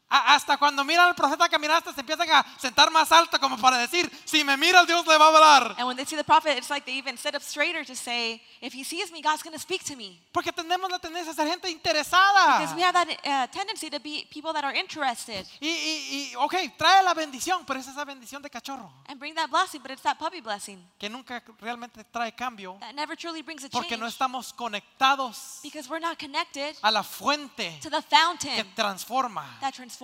[0.09, 3.77] Hasta cuando miran al profeta caminar, hasta se empiezan a sentar más alto como para
[3.77, 5.75] decir, si me mira Dios le va a hablar.
[5.77, 8.41] And when they see the prophet, it's like they even sit up straighter to say,
[8.61, 10.19] if he sees me, God's going to speak to me.
[10.31, 12.59] Porque tenemos la tendencia a ser gente interesada.
[12.59, 16.35] Because we have that uh, tendency to be people that are interested Y, y, y,
[16.35, 19.91] ok, trae la bendición, pero es esa bendición de cachorro, and bring that blessing, but
[19.91, 23.89] it's that puppy blessing que nunca realmente trae cambio, that never truly brings a porque
[23.89, 28.73] change no estamos conectados because we're not connected a la fuente to the que fountain
[28.75, 29.59] transforma.
[29.61, 29.98] that transforms.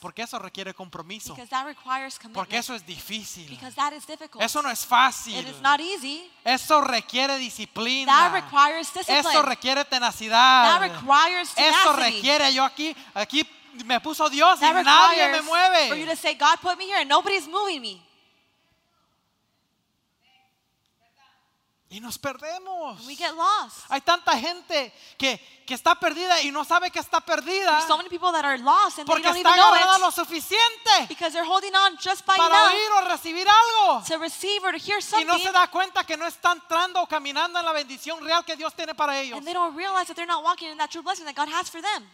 [0.00, 2.52] Porque eso requiere compromiso, Because that requires porque commitment.
[2.54, 3.48] eso es difícil.
[3.48, 4.42] Because that is difficult.
[4.42, 5.36] Eso no es fácil.
[5.36, 6.30] It is not easy.
[6.44, 8.28] Eso requiere That disciplina.
[8.30, 10.80] requires Eso requiere That tenacidad.
[10.80, 13.46] requires Eso requiere yo aquí, aquí
[13.84, 16.16] me puso Dios y That nadie me requires for you to mueve.
[16.16, 18.02] say, God put me here and nobody's moving me.
[21.96, 23.06] Y nos perdemos.
[23.06, 23.86] We get lost.
[23.88, 27.96] Hay tanta gente que, que está perdida y no sabe que está perdida There's so
[27.96, 30.10] many people that are lost and they porque don't está even know agarrada it lo
[30.10, 34.04] suficiente because they're holding on just by para enough oír o recibir algo.
[34.06, 37.00] to receive or to hear Y something, no se da cuenta que no está entrando
[37.00, 39.38] o caminando en la bendición real que Dios tiene para ellos.
[39.38, 41.70] and they don't realize that they're not walking in that true blessing that God has
[41.70, 42.04] for them.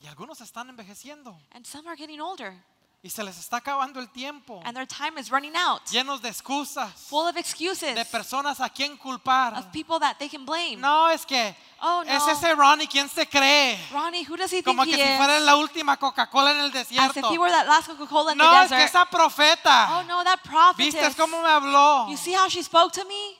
[0.00, 2.54] Y algunos están envejeciendo And some are getting older
[3.00, 6.28] y se les está acabando el tiempo, and their time is running out, llenos de
[6.28, 9.54] excusas, full of excuses de personas a quien culpar.
[9.56, 10.76] of people that they can blame.
[10.80, 12.30] No, es que Oh, es no.
[12.32, 13.78] ese Ronnie, ¿quién se cree?
[13.92, 15.16] Ronnie, who does he think Como he que si is?
[15.16, 17.30] fuera la última Coca-Cola en el As if desierto.
[17.32, 18.88] he were that last Coca-Cola in No, the es que desert.
[18.90, 19.88] esa profeta.
[20.00, 22.08] Oh no, that prophet ¿Viste cómo me habló?
[22.10, 23.38] You see how she spoke to me?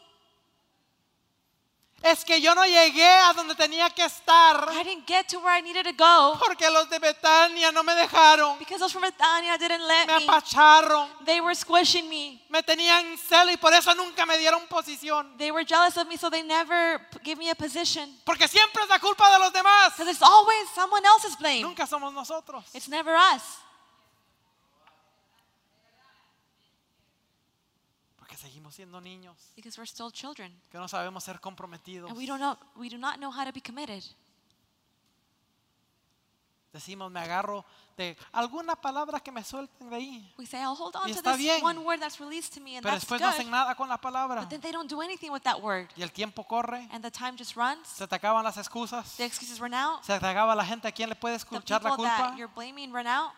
[2.10, 5.58] Es que yo no llegué a donde tenía que estar I didn't get to where
[5.58, 8.58] I needed to go porque los de Betania no me dejaron.
[8.58, 10.24] because those from Bethania didn't let Me me.
[10.26, 12.42] apacharon, They were squishing me.
[12.48, 15.36] me tenían celo y por eso nunca me dieron posición.
[15.36, 18.08] They were jealous of me, so they never p- gave me a position.
[18.24, 19.92] Porque siempre es la culpa de los demás.
[19.96, 21.62] Because it's always someone else's blame.
[21.62, 22.64] Nunca somos nosotros.
[22.74, 23.42] It's never us.
[28.16, 30.52] Porque seguimos siendo niños Because we're still children.
[30.70, 32.08] que no sabemos ser comprometidos.
[32.10, 34.04] And we don't know we do not know how to be committed.
[36.72, 37.64] Decimos, me agarro
[37.96, 40.34] de alguna palabra que me suelten de ahí.
[40.38, 41.64] We say, I'll hold on Y to está this bien.
[41.64, 43.26] one word that's released to me, and Pero that's después good.
[43.26, 44.42] no hacen nada con la palabra.
[44.42, 45.88] But then they don't do anything with that word.
[45.96, 47.88] Y el tiempo corre, And the time just runs.
[47.88, 50.04] se te acaban las excusas, The excuses run out.
[50.04, 52.36] se te acaba la gente a quien le puedes The escuchar la people that culpa.
[52.38, 53.32] you're blaming run out.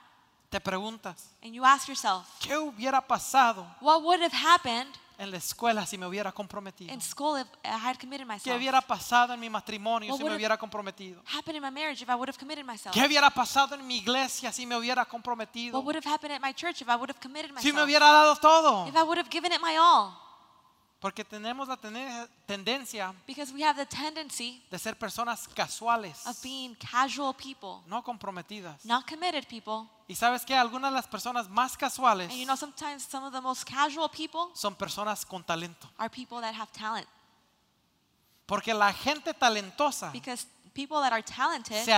[0.50, 4.90] Te preguntas, And you ask yourself, ¿qué hubiera pasado what would have happened
[5.22, 6.92] en la escuela si me hubiera comprometido?
[6.92, 8.56] in school if I had committed ¿Qué myself?
[8.56, 11.22] hubiera pasado en mi matrimonio What si me would have- hubiera comprometido?
[11.26, 12.94] Happened in my marriage if I would have committed myself?
[12.94, 15.76] ¿Qué hubiera pasado en mi iglesia si me hubiera comprometido?
[15.78, 17.84] What would have happened at my church if I would have committed Si me myself?
[17.86, 18.86] hubiera dado todo.
[18.88, 20.12] If I would have given it my all?
[21.00, 21.78] Porque tenemos la
[22.46, 28.02] tendencia Because we have the tendency de ser personas casuales, of being casual people, no
[28.02, 28.84] comprometidas.
[28.84, 29.88] not committed people.
[30.08, 33.32] Y sabes que algunas de las personas más casuales And you know, sometimes some of
[33.32, 35.88] the most casual people son personas con talento.
[35.98, 37.06] are people that have talent.
[38.46, 41.92] Porque la gente talentosa Because people that are talented, se,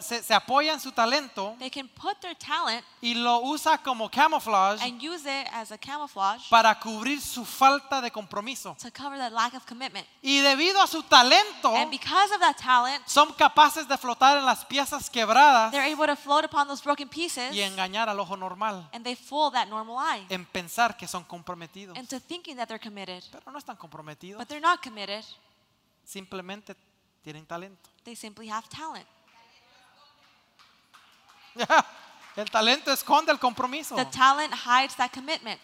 [0.00, 4.08] se- se apoya en su talento they can put their talent y lo usa como
[4.10, 8.76] camouflage and use it as a camouflage para cubrir su falta de compromiso.
[8.80, 10.06] to cover that lack of commitment.
[10.22, 14.44] Y debido a su talento, And because of that talent, son capaces de flotar en
[14.44, 18.36] las piezas quebradas they're able to float upon those broken pieces y engañar al ojo
[18.36, 21.96] normal and they fool that normal eye en pensar que son comprometidos.
[21.96, 23.22] into thinking that they're committed.
[23.30, 25.24] Pero no están comprometidos, But they're not committed,
[26.04, 26.74] simplemente
[27.22, 27.90] tienen talento.
[28.08, 29.06] They simply have talent.
[32.36, 33.96] El talento esconde el compromiso.
[33.96, 35.60] The talent hides that commitment.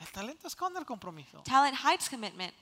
[0.00, 1.42] El talento esconde el compromiso.
[1.44, 2.52] Talent hides commitment.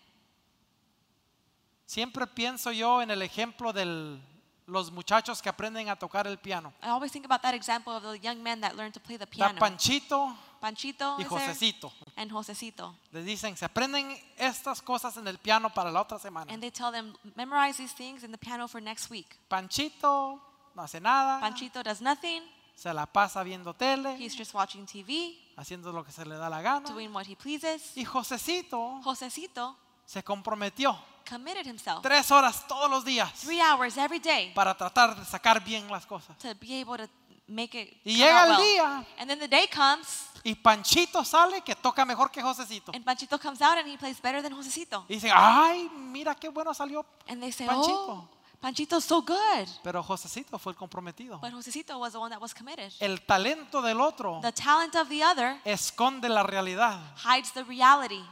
[1.86, 4.20] Siempre pienso yo en el ejemplo de
[4.66, 6.72] los muchachos que aprenden a tocar el piano.
[6.82, 9.24] I always think about that example of the young men that learn to play the
[9.24, 9.60] Está piano.
[9.60, 11.92] Panchito Panchito y is there, Josecito.
[12.14, 12.94] and Josecito.
[13.10, 16.52] Les dicen, se aprenden estas cosas en el piano para la otra semana.
[16.52, 19.26] And they tell them, memorize these things in the piano for next week.
[19.48, 20.40] Panchito
[20.76, 22.42] no hace nada, Panchito does nothing.
[22.76, 26.48] se la pasa viendo tele, He's just watching TV, haciendo lo que se le da
[26.48, 26.88] la gana.
[26.88, 27.96] doing what he pleases.
[27.96, 30.96] Y Josecito Josecito se comprometió
[31.28, 35.62] committed himself tres horas todos los días three hours every day para tratar de sacar
[35.64, 36.36] bien las cosas.
[36.38, 37.08] to be able to
[37.52, 38.62] make it Y llega el well.
[38.62, 42.92] día And then the day comes, y Panchito sale que toca mejor que Josecito.
[42.94, 45.04] and Panchito comes out and he plays better than Josecito.
[45.08, 47.04] Y dicen, ay, mira qué bueno salió.
[47.28, 47.94] And they say, Panchito.
[48.08, 48.28] oh,
[48.60, 49.68] Panchito's so good.
[49.82, 51.38] Pero Josecito fue el comprometido.
[51.40, 52.92] But Josecito was the one that was committed.
[53.00, 57.00] El talento del otro The talent of the other esconde la realidad.
[57.24, 58.22] hides the reality.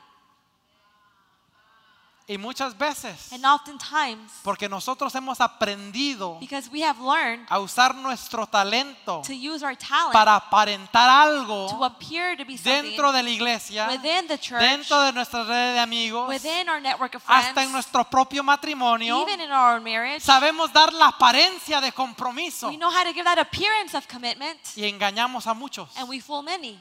[2.31, 7.93] Y muchas veces, And oftentimes, porque nosotros hemos aprendido because we have learned a usar
[7.93, 13.25] nuestro talento to use our talent para aparentar to algo appear to be dentro de
[13.25, 17.23] la iglesia, within the church, dentro de nuestra red de amigos, within our network of
[17.25, 20.23] friends, hasta en nuestro propio matrimonio, even in our own marriage.
[20.23, 24.57] sabemos dar la apariencia de compromiso We know how to give that appearance of commitment,
[24.77, 26.79] y engañamos a muchos, and we fool many,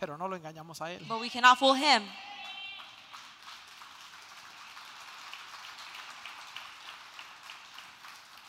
[0.00, 1.06] pero no lo engañamos a él.
[1.06, 2.02] but we cannot fool him.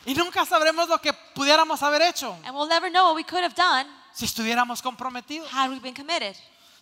[0.06, 3.42] Y nunca sabremos lo que pudiéramos haber hecho And we'll never know what we could
[3.42, 5.50] have done si estuviéramos comprometidos.
[5.52, 6.36] had we been committed.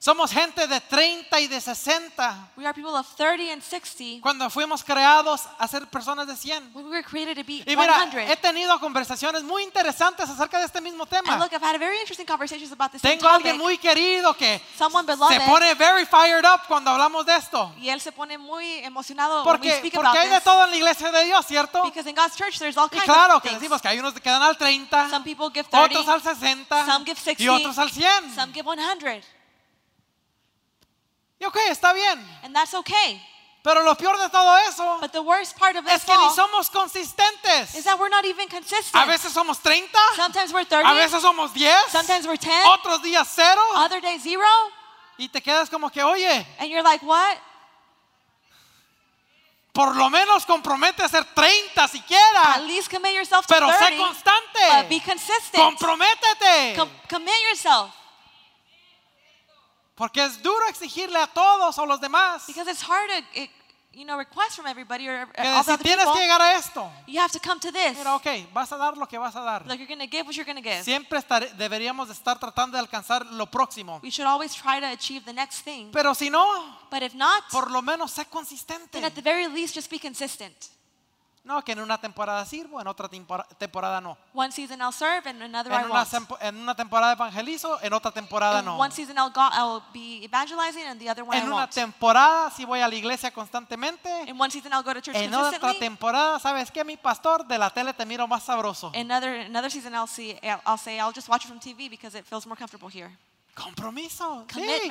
[0.05, 4.51] Somos gente de 30 y de 60 We are people of 30 and 60 cuando
[4.51, 6.75] fuimos creados a ser personas de 100.
[6.75, 8.31] when we were created to be Y mira, 100.
[8.31, 11.39] he tenido conversaciones muy interesantes acerca de este mismo And tema.
[11.39, 13.63] look, I've had very interesting conversations about this Tengo a alguien topic.
[13.65, 17.73] muy querido que Someone se pone very fired up cuando hablamos de esto.
[17.81, 20.65] y él se pone muy emocionado when we Porque, speak porque about hay de todo
[20.65, 21.83] en la iglesia de Dios, ¿cierto?
[21.83, 23.59] Because in God's church, there's all Y kinds claro of que things.
[23.63, 26.85] decimos que hay unos que quedan al 30, Some people give 30, otros al 60
[26.85, 28.35] some give 60, y otros al 100.
[28.35, 29.25] some give 100,
[31.45, 32.19] Y ok, está bien.
[32.43, 33.21] and that's okay.
[33.63, 36.23] Pero lo peor de todo eso But the worst part of es this que ni
[36.25, 37.75] all somos consistentes.
[37.75, 38.95] is that we're not even consistent.
[38.95, 43.03] A veces somos 30, Sometimes we're 30, a veces somos 10, sometimes we're 10, otros
[43.03, 44.47] días 0 other days zero,
[45.19, 47.39] y te quedas como que, oye, and you're like, what?
[49.73, 53.79] por lo menos compromete a ser 30 siquiera, At least commit yourself to pero sé
[53.79, 54.61] 30, constante.
[54.71, 55.63] but be consistent.
[55.63, 56.77] Comprométete.
[56.77, 57.91] Com- commit yourself.
[59.95, 63.51] Porque es duro exigirle a todos o los demás Because it's hard to, it,
[63.93, 66.15] you know, request from everybody or que all si tienes people.
[66.15, 66.91] que llegar a esto.
[67.07, 67.97] You have to come to this.
[67.97, 69.65] Mira, ok, vas a dar lo que vas a dar.
[69.67, 70.83] Like you're going to give what you're going to give.
[70.83, 74.01] Siempre estar- deberíamos de estar tratando de alcanzar lo próximo.
[74.03, 75.93] We should always try to achieve the next thing.
[75.93, 76.45] Pero si no,
[76.91, 78.91] But if not, por lo menos sé consistente.
[78.91, 80.71] then at the very least, just be consistent.
[81.45, 84.17] No, que en una temporada sirvo, en otra tempora- temporada no.
[84.33, 86.41] One season I'll serve, and another I En una, won't.
[86.41, 88.79] en una temporada evangelizo, en otra temporada In no.
[88.79, 91.71] one season I'll, go, I'll be evangelizing, and the other one I En una won't.
[91.75, 94.09] temporada sí voy a la iglesia constantemente.
[94.27, 96.83] In one season I'll go to church En otra temporada, ¿sabes qué?
[96.83, 98.91] Mi pastor de la tele te miro más sabroso.
[98.95, 102.15] Another another season I'll see I'll, I'll say I'll just watch it from TV because
[102.19, 103.11] it feels more comfortable here.
[103.55, 104.47] Compromiso.
[104.51, 104.91] sí.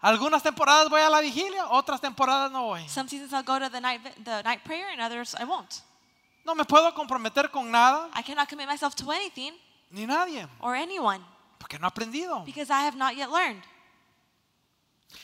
[0.00, 2.86] Algunas temporadas voy a la vigilia, otras temporadas no voy.
[2.88, 5.82] Some seasons I'll go to the night the night prayer, and others I won't.
[6.44, 9.54] No me puedo comprometer con nada I cannot commit myself to anything
[9.90, 11.20] ni nadie, or anyone
[11.58, 12.44] porque no he aprendido.
[12.44, 13.62] because I have not yet learned.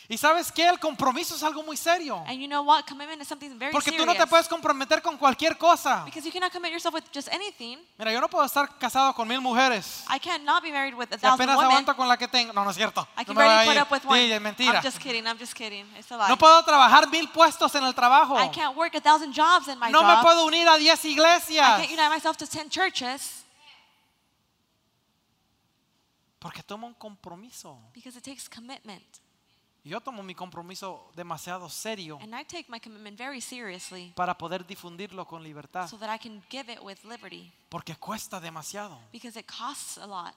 [0.08, 2.22] Y sabes qué, el compromiso es algo muy serio.
[2.26, 2.84] And you know what?
[2.86, 6.02] Commitment is something very Porque tú no te puedes comprometer con cualquier cosa.
[6.06, 7.78] because you cannot commit yourself with just anything.
[7.98, 10.04] Mira, yo no puedo estar casado con mil mujeres.
[10.08, 11.70] I cannot be married with a Y thousand apenas women.
[11.70, 12.52] aguanto con la que tengo.
[12.54, 13.06] No, no es cierto.
[13.16, 14.18] I No can me barely put up with one.
[14.20, 14.72] Sí, es mentira.
[14.78, 15.26] I'm just kidding.
[15.26, 15.86] I'm just kidding.
[15.98, 16.28] It's a lie.
[16.28, 18.38] No puedo trabajar mil puestos en el trabajo.
[18.38, 20.22] I can't work a thousand jobs in my No me job.
[20.22, 21.78] puedo unir a diez I iglesias.
[21.78, 23.44] can't unite myself to ten churches
[26.38, 27.78] Porque tomo un compromiso.
[27.94, 29.02] because it takes commitment.
[29.86, 34.66] Yo tomo mi compromiso demasiado serio And I take my commitment very seriously para poder
[34.66, 35.88] difundirlo con libertad.
[35.88, 38.98] so that I can give it with liberty Porque cuesta demasiado.
[39.12, 40.34] because it costs a lot.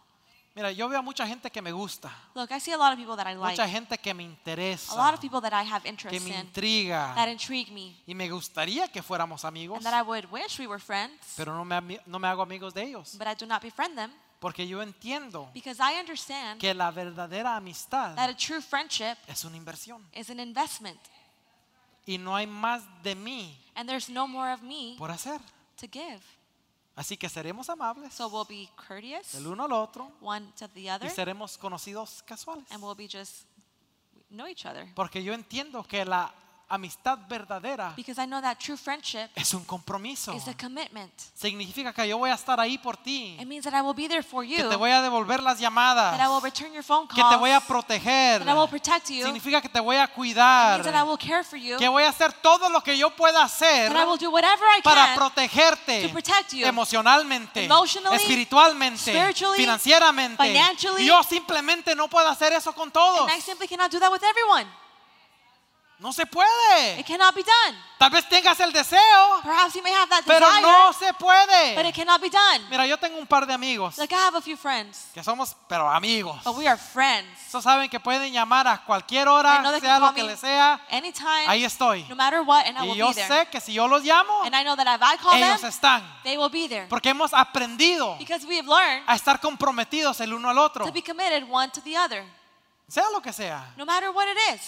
[0.54, 2.12] Mira, yo veo a mucha gente que me gusta.
[2.34, 4.28] Look, I see a lot of people that I like, Mucha gente que me a
[4.28, 5.14] lot interesa.
[5.14, 7.14] of people that I have Que interest me in, intriga.
[7.16, 9.78] that intrigue me, Y me gustaría que fuéramos amigos.
[9.78, 12.42] and that I would wish we were friends, Pero no me, ami- no me hago
[12.42, 13.16] amigos de ellos.
[13.20, 17.56] but I do not befriend them Porque yo entiendo because I understand que la verdadera
[17.56, 20.04] amistad that a true friendship es una inversión.
[20.14, 21.00] is an investment,
[22.06, 25.40] Y no hay más de mí and there's no more of me por hacer.
[25.78, 26.22] to give.
[26.96, 30.82] Así que seremos amables So we'll be courteous el uno al otro one to the
[30.84, 32.66] y other, seremos conocidos casuales.
[32.72, 33.46] and we'll be just
[34.30, 34.92] know each other.
[34.96, 36.34] Porque yo entiendo que la
[36.70, 40.34] amistad verdadera Because I know that true friendship es un compromiso.
[40.34, 41.12] is a commitment.
[41.34, 43.38] Significa que yo voy a estar ahí por ti.
[43.40, 45.60] It means that I will be there for Que you, te voy a devolver las
[45.60, 46.44] that I will llamadas.
[46.44, 48.44] return your phone Que te voy a proteger.
[48.44, 50.84] that I will protect you, it Significa que te voy a means cuidar.
[50.84, 53.44] that I will care for you, Que voy a hacer todo lo que yo pueda
[53.44, 58.18] hacer that I will do whatever I para can protegerte to protect you emocionalmente, emotionally,
[58.18, 60.44] espiritualmente, spiritually, financieramente.
[60.44, 61.06] financially.
[61.06, 63.22] Yo simplemente no puedo hacer eso con todos.
[63.22, 64.68] And I simply cannot do that with everyone.
[66.00, 67.00] No se puede.
[67.00, 67.76] It cannot be done.
[67.98, 71.16] Tal vez tengas el deseo, Perhaps you may have that pero desire, no se but
[71.16, 71.94] it puede.
[71.94, 72.70] cannot be done.
[72.70, 75.56] Mira, yo tengo un par de amigos Like I have a few friends, que somos,
[75.68, 76.40] pero amigos.
[76.44, 77.28] but we are friends.
[77.48, 80.16] Eso saben que pueden llamar a cualquier I know hora, they sea can lo call
[80.16, 80.80] que me le sea.
[80.92, 82.04] anytime, Ahí estoy.
[82.08, 83.28] no matter what, and I Y will yo be there.
[83.28, 85.70] sé que si yo los llamo, And I know that if I call ellos them,
[85.72, 86.04] están.
[86.24, 86.86] they will be there.
[86.90, 90.86] Porque hemos aprendido Because we have learned a estar comprometidos el uno al otro.
[90.86, 92.24] to be committed one to the other,
[92.88, 93.74] Sea lo que sea.
[93.76, 94.62] no matter what it is.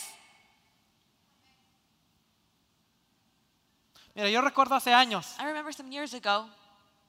[4.20, 6.50] Mira, yo recuerdo hace años, I remember some years ago,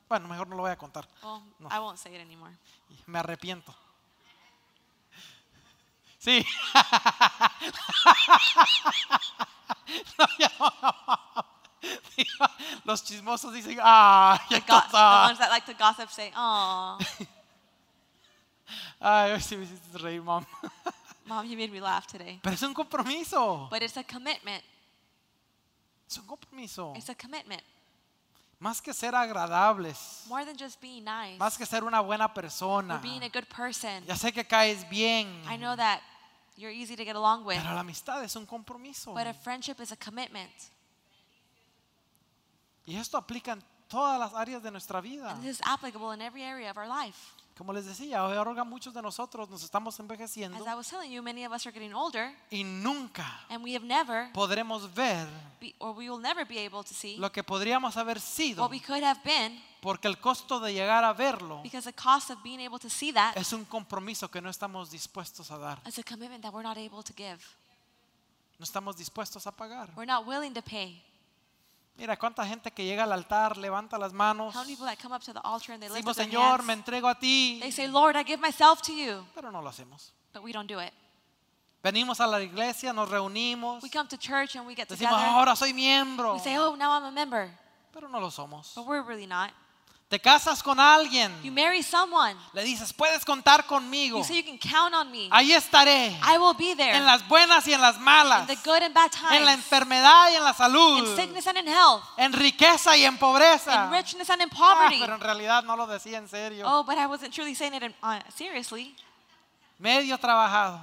[0.08, 1.68] bueno, mejor no lo voy a contar, well, No.
[1.68, 2.52] I won't say it anymore.
[3.08, 3.74] me arrepiento.
[6.20, 6.46] Sí.
[10.18, 10.72] No, ya no.
[12.84, 16.96] Los chismosos dicen, ah, The, go- the ones that like to gossip say, "Oh,
[19.00, 20.46] Ay, hoy sí me hiciste reír, mom.
[21.26, 23.66] mom, you made me laugh today." Pero es un compromiso.
[23.68, 24.62] But it's a commitment.
[26.10, 26.92] Es un compromiso.
[26.96, 27.62] It's a commitment.
[28.58, 32.34] Más que ser agradables, More than just being nice, más que ser una buena or
[32.34, 32.98] persona.
[32.98, 34.04] being a good person.
[34.06, 36.00] Ya sé que caes bien, I know that
[36.56, 39.14] you're easy to get along with, pero la amistad es un compromiso.
[39.14, 40.50] but a friendship is a commitment.
[42.86, 45.30] Y esto aplica en todas las áreas de nuestra vida.
[45.30, 47.32] And this is applicable in every area of our life.
[47.60, 51.22] Como les decía, ahora muchos de nosotros nos estamos envejeciendo As I was telling you,
[51.22, 55.28] many of us are getting older, y nunca and we have never, podremos ver
[55.60, 58.70] be, or we will never be able to see lo que podríamos haber sido what
[58.70, 62.42] we could have been porque el costo de llegar a verlo because the cost of
[62.42, 65.98] being able to see that es un compromiso que no estamos dispuestos a dar, is
[65.98, 67.44] a commitment that we're not able to give.
[68.58, 69.90] no estamos dispuestos a pagar.
[69.94, 71.02] We're not willing to pay.
[71.96, 75.14] Mira, cuánta gente que llega al altar, levanta las manos, How many people that come
[75.14, 77.14] up to the altar and they lift decimos, up their Señor, me hands, entrego a
[77.18, 80.12] ti, they say, Lord, I give myself to you, pero no lo hacemos.
[80.32, 80.92] but we don't do it.
[81.82, 85.26] Venimos a la iglesia, nos reunimos, We come to church and we get decimos, together.
[85.28, 87.50] ahora soy miembro, We say, oh, now I'm a member,
[87.92, 88.72] pero no lo somos.
[88.74, 89.50] but we're really not.
[90.10, 94.44] Te casas con alguien, You marry someone, le dices, puedes contar conmigo, you say you
[94.44, 95.28] can count on me.
[95.30, 98.56] ahí estaré, I will be there en las buenas y en las in malas, the
[98.56, 101.68] good and bad en la times, enfermedad y en la in salud, sickness and in
[101.68, 103.84] health, en riqueza y en pobreza.
[103.86, 104.98] in richness and in Ah, poverty.
[104.98, 106.66] pero en realidad no lo decía en serio.
[106.68, 108.96] Oh, but I wasn't truly saying it in, uh, seriously.
[109.78, 110.80] Medio trabajado,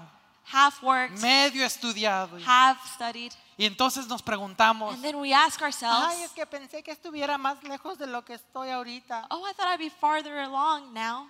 [0.51, 2.37] half worked, medio estudiado.
[2.45, 3.31] half studied.
[3.57, 7.37] Y entonces nos preguntamos, And then we ask ourselves, ay, es que pensé que estuviera
[7.37, 9.27] más lejos de lo que estoy ahorita.
[9.31, 11.27] oh, I thought I'd be farther along now.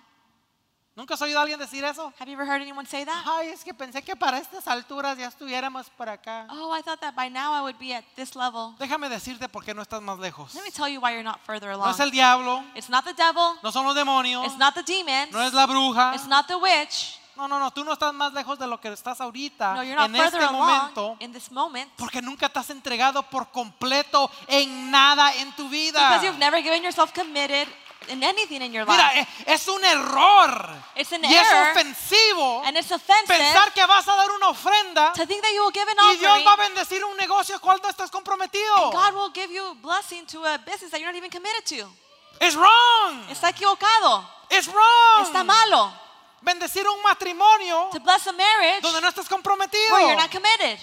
[0.94, 2.12] ¿Nunca has oído a alguien decir eso?
[2.18, 3.22] Have you ever heard anyone say that?
[3.24, 6.48] Ay, es que pensé que para estas alturas ya estuviéramos por acá.
[6.50, 8.74] Oh, I thought that by now I would be at this level.
[8.80, 10.52] Déjame decirte por qué no estás más lejos.
[10.56, 11.90] Let me tell you why you're not further No along.
[11.94, 13.54] es el diablo, It's not the devil.
[13.62, 15.30] no son los demonios, It's not the demons.
[15.32, 16.14] no es la bruja.
[16.16, 17.16] It's not the witch.
[17.38, 19.94] No, no, no, tú no estás más lejos de lo que estás ahorita No, you're
[19.94, 24.90] not en este momento in this moment porque nunca te has entregado por completo en
[24.90, 26.00] nada en tu vida.
[26.08, 27.68] because you've never given yourself committed
[28.08, 29.20] in anything in your Mira, life.
[29.20, 33.86] eh, es un error It's an y es error ofensivo and it's offensive pensar que
[33.86, 36.54] vas a dar una ofrenda to think that you will give an y Dios va
[36.54, 38.90] a bendecir un negocio cual no estás comprometido.
[38.90, 41.88] God will give you a blessing to a business that you're not even committed to.
[42.40, 43.28] It's wrong.
[43.30, 44.24] Está equivocado.
[44.50, 45.24] It's wrong.
[45.24, 45.92] Está malo.
[46.40, 49.92] Bendecir un matrimonio To bless a marriage donde no estás comprometido.
[49.92, 50.78] where you're not committed.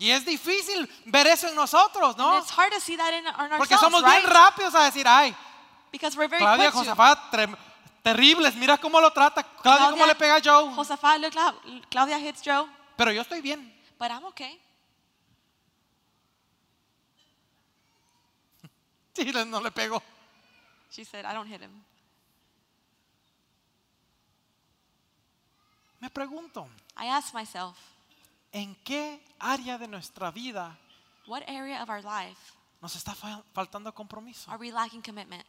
[0.00, 2.38] Y es difícil ver eso en nosotros, And ¿no?
[2.38, 4.20] it's hard to see that in, in Porque somos right?
[4.22, 5.34] bien rápidos a decir, ay,
[5.90, 6.70] Because we're very Claudia.
[6.70, 7.18] Josafat,
[8.04, 10.72] terribles, mira cómo lo trata, Claudia cómo le pega a Joe.
[10.74, 13.74] Look, Claudia hits Joe, Pero yo estoy bien.
[13.98, 14.60] but I'm okay.
[19.16, 20.00] Sí, no le pego.
[20.90, 21.84] She said, I don't hit him.
[26.00, 27.76] Me pregunto, I ask myself,
[28.52, 30.78] ¿en qué área de nuestra vida
[31.26, 32.38] what area of our life
[32.80, 34.48] nos está fa- faltando compromiso?
[34.50, 35.44] are we lacking commitment?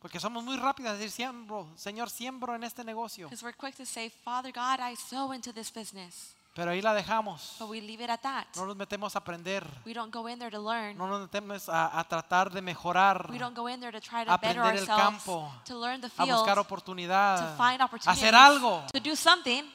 [0.00, 3.28] Porque somos muy rápidos a decir, siembro, Señor, siembro en este negocio.
[3.28, 6.35] Because we're quick to say, Father God, I sow into this business.
[6.56, 7.56] Pero ahí la dejamos.
[7.58, 8.46] But we leave it at that.
[8.56, 9.62] No nos metemos a aprender.
[9.84, 10.96] We don't go in there to learn.
[10.96, 14.24] No nos metemos a, a tratar de mejorar, We don't go in there to try
[14.24, 17.58] to a better aprender el ourselves, campo, to learn the a field, buscar to oportunidad,
[17.58, 18.82] find a opportunities, hacer algo.
[18.90, 19.70] to do something.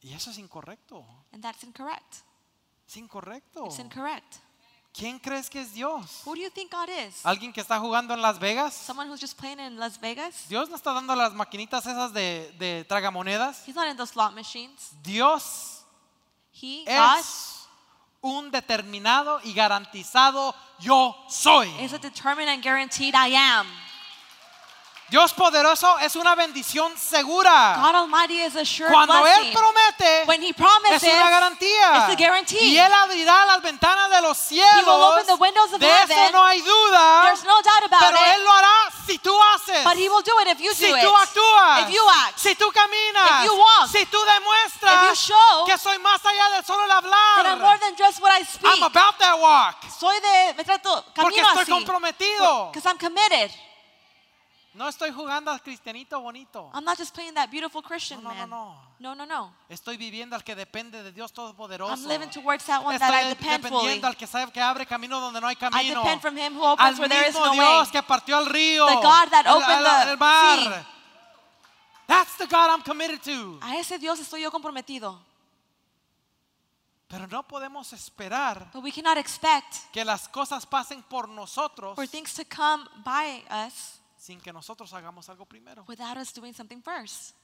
[0.00, 1.04] Y eso es incorrecto.
[1.32, 2.22] And that's incorrect.
[2.86, 3.66] Es incorrecto.
[3.66, 4.38] It's incorrect.
[4.98, 6.22] ¿Quién crees que es Dios?
[6.24, 7.24] Who do you think God is?
[7.24, 8.74] ¿Alguien que está jugando en Las Vegas?
[8.74, 10.48] Someone who's just playing in Las Vegas?
[10.48, 13.62] Dios no está dando las maquinitas esas de, de tragamonedas.
[13.66, 14.90] He's not in those slot machines.
[15.02, 15.84] Dios
[16.52, 17.68] He, God, es
[18.20, 21.68] un determinado y garantizado yo soy.
[21.80, 23.66] is a determined and guaranteed I am.
[25.08, 27.76] Dios poderoso es una bendición segura.
[27.80, 31.96] God Almighty is a sure Cuando Él promete, When He promises, es una garantía.
[31.96, 32.58] it's a guarantee.
[32.60, 34.86] Y Él abrirá las ventanas de los cielos.
[34.86, 37.22] open the windows of de eso no hay duda.
[37.24, 38.34] There's no doubt about Pero it.
[38.34, 39.82] Él lo hará si tú haces.
[39.84, 41.22] But He will do it if you si do tú it.
[41.22, 41.88] actúas.
[41.88, 42.38] If you act.
[42.38, 43.44] Si tú caminas.
[43.44, 43.88] If you walk.
[43.90, 47.58] Si tú demuestras If you show que soy más allá de solo el That I'm
[47.60, 47.80] more hablar.
[47.80, 48.70] than just what I speak.
[48.70, 49.76] I'm about that walk.
[49.98, 51.70] Soy de, me trato, Porque estoy así.
[51.70, 52.70] comprometido.
[52.72, 53.50] Because I'm committed.
[54.78, 56.70] No estoy jugando al cristianito bonito.
[56.72, 58.48] I'm not just playing that beautiful Christian No, no, man.
[58.50, 58.80] no.
[59.00, 59.52] No, no, no.
[59.68, 61.92] Estoy viviendo al que depende de Dios Todopoderoso.
[61.94, 63.74] I'm living towards that one that I Estoy depend fully.
[63.74, 66.00] dependiendo al que sabe que abre camino donde no hay I camino.
[66.00, 67.90] depend from Him who al opens where there is no Dios way.
[67.90, 68.86] que partió el río.
[68.86, 70.58] The God that opened el- the el mar.
[70.60, 70.86] sea.
[72.06, 73.58] That's the God I'm committed to.
[73.60, 75.20] A ese Dios estoy yo comprometido.
[77.08, 82.06] Pero no podemos esperar But we cannot expect que las cosas pasen por nosotros for
[82.06, 85.84] things to come by us sin que nosotros hagamos algo primero.
[85.88, 87.34] without us doing something first.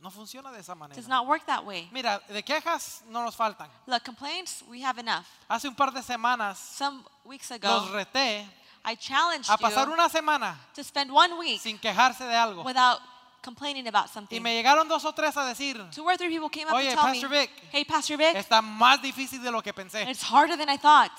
[0.00, 0.96] No funciona de esa It manera.
[0.96, 1.88] does not work that way.
[1.92, 3.68] Mira, de quejas no nos faltan.
[3.86, 5.24] Look, complaints, we have enough.
[5.48, 8.44] Hace un par de semanas Some weeks los ago, reté
[8.84, 12.64] I challenged a pasar you una semana to spend one week sin quejarse de algo.
[12.64, 12.98] without
[13.44, 14.42] complaining about Y something.
[14.42, 16.96] me llegaron dos o tres a decir, Two or three people came up Oye, to
[16.96, 17.50] tell Pastor me, Vic.
[17.70, 20.02] hey, Pastor Vic, está más difícil de lo que pensé.
[20.10, 21.12] it's harder than I thought.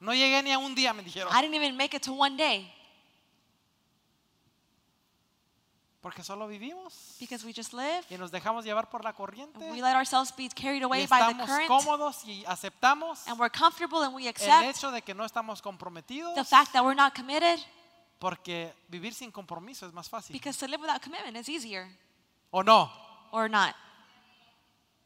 [0.00, 1.30] No llegué ni a un día, me dijeron.
[1.30, 2.72] I didn't even make it to one day
[6.00, 8.04] Porque solo vivimos because we just live.
[8.08, 9.58] y nos dejamos llevar por la corriente.
[9.70, 13.38] We let ourselves be carried Y away by the estamos current cómodos y aceptamos and
[13.38, 16.34] we're comfortable and we el accept hecho de que no estamos comprometidos.
[16.36, 17.58] the fact that we're not committed
[18.20, 20.32] Porque vivir sin compromiso es más fácil.
[20.32, 21.88] because to live without commitment is easier
[22.52, 22.90] ¿O no?
[23.32, 23.74] or not.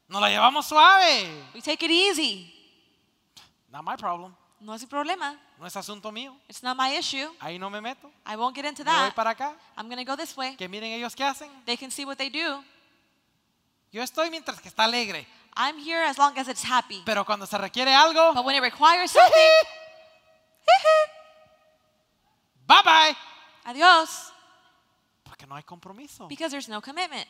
[0.09, 1.26] Nos la llevamos suave.
[1.55, 2.53] We take it easy.
[3.70, 4.36] Not my problem.
[4.63, 5.37] No es mi problema.
[5.59, 6.37] No es asunto mío.
[6.49, 7.29] It's not my issue.
[7.41, 8.11] Ahí no me meto.
[8.27, 9.15] I won't get into Me voy that.
[9.15, 9.55] para acá.
[9.77, 10.57] I'm going to go this way.
[10.57, 11.51] Que miren ellos qué hacen.
[11.67, 12.63] They can see what they do.
[13.91, 15.27] Yo estoy mientras que está alegre.
[15.57, 17.03] I'm here as long as it's happy.
[17.05, 19.69] Pero cuando se requiere algo, But when it requires something,
[22.67, 23.17] bye bye.
[23.65, 24.33] adios,
[25.25, 26.29] Porque no hay compromiso.
[26.29, 27.27] because there's no commitment.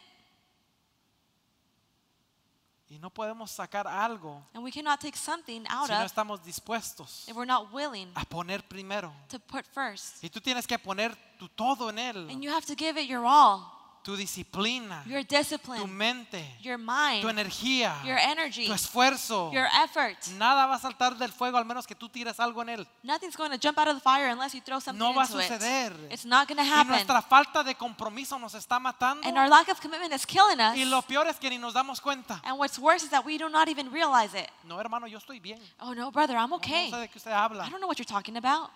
[2.93, 6.43] Y no podemos sacar algo And we cannot take something out si no of estamos
[6.45, 9.11] dispuestos if we're not willing a poner primero.
[9.29, 10.23] to put first.
[10.23, 12.43] Y tú tienes que poner tu todo en And Él.
[12.43, 13.63] you have to give it your all,
[14.03, 19.53] Tu disciplina, your tu discipline, mente, your tu mind, energía, your energy, tu esfuerzo.
[19.53, 20.17] your effort.
[20.39, 22.89] Nada va a saltar del fuego al menos que tú tires algo en Él.
[23.05, 25.27] Nothing's going to jump out of the fire unless you throw something No va a
[25.27, 25.47] into it.
[25.47, 25.93] suceder.
[26.11, 26.89] It's not going to Y happen.
[26.89, 29.27] nuestra falta de compromiso nos está matando.
[29.27, 30.77] And our lack of commitment is killing us.
[30.77, 32.41] Y lo peor es que ni nos damos cuenta.
[32.45, 34.49] And what's worse is that we do not even realize it.
[34.65, 35.61] No, hermano, yo estoy bien.
[35.79, 36.91] Oh no, brother, I'm No, okay.
[36.91, 37.65] No sé de qué usted habla.
[37.67, 38.71] I don't know what you're talking about.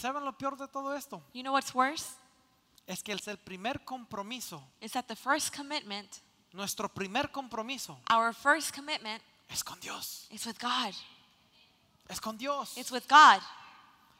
[0.00, 1.22] Saben lo peor de todo esto?
[1.32, 2.14] You know what's worse?
[2.86, 6.20] Es que es el primer compromiso, Is that the first commitment,
[6.52, 10.26] nuestro primer compromiso our first commitment, es con Dios.
[10.30, 10.92] is with God.
[12.08, 12.76] Es con Dios.
[12.76, 13.40] It's with God.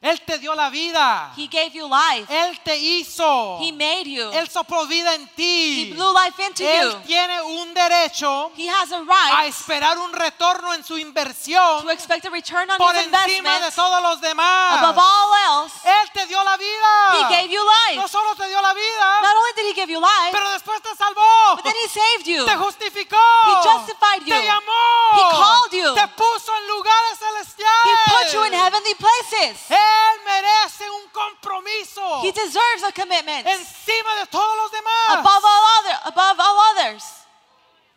[0.03, 1.31] Él te dio la vida.
[1.37, 2.25] He gave you life.
[2.33, 3.59] Él te hizo.
[3.61, 4.31] He made you.
[4.33, 5.93] Él sopló vida en He ti.
[5.95, 7.01] blew life into Él you.
[7.07, 11.91] tiene un derecho He has a a right esperar un retorno en su inversión to
[11.91, 14.79] expect a return on por his encima de todos los demás.
[14.83, 15.75] above all else.
[15.85, 17.29] Él te dio la He vida.
[17.29, 18.09] gave you No life.
[18.09, 20.97] solo te dio la vida, Not only did he give you life, pero después te
[20.97, 21.57] salvó.
[21.57, 22.47] but then he saved you.
[22.47, 23.19] Te justificó.
[23.19, 24.35] He justified you.
[24.35, 25.13] Te llamó.
[25.13, 25.95] He called you.
[25.95, 27.99] Te puso en lugares He celestiales.
[28.07, 29.61] put you in heavenly places.
[29.69, 29.90] Él
[30.25, 35.19] merece un compromiso He deserves a commitment encima de todos los demás.
[35.19, 37.05] above all other, above all others.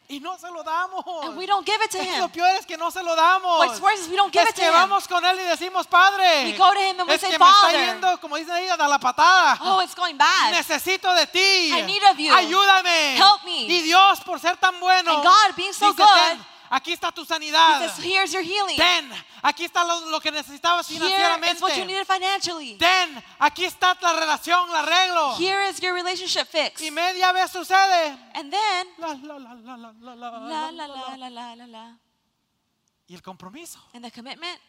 [0.10, 1.04] Y no se lo damos.
[1.24, 2.20] And we don't give it to Es him.
[2.20, 3.58] lo peor es que no se lo damos.
[3.60, 4.74] What's worse is we don't give es it to que him.
[4.74, 6.44] vamos con él y decimos, Padre.
[6.44, 8.54] We go to him and we es say, que me está "Father." yendo, como dicen
[8.54, 9.58] ahí, a la patada.
[9.62, 10.52] Oh, it's going bad.
[10.52, 11.72] Necesito de ti.
[11.74, 12.34] I need of you.
[12.36, 13.16] Ayúdame.
[13.16, 13.62] Help me.
[13.66, 17.22] Y Dios, por ser tan bueno, And God, being so good, "Ten, aquí está tu
[17.22, 17.88] He sanidad.
[17.88, 18.76] says, here's your healing.
[18.78, 19.10] Ten,
[19.44, 21.56] aquí está lo, lo que necesitabas Here financieramente.
[21.56, 22.78] is what you needed financially.
[22.78, 25.36] Ten, aquí está la relación, el arreglo.
[25.38, 26.82] Here is your relationship fix.
[26.82, 28.18] Y media vez sucede.
[28.34, 30.72] And then, la, la, la, la, la, la, la, la.
[30.72, 31.98] la, la, la, la.
[33.08, 33.80] Y el compromiso.
[33.94, 34.60] And the commitment,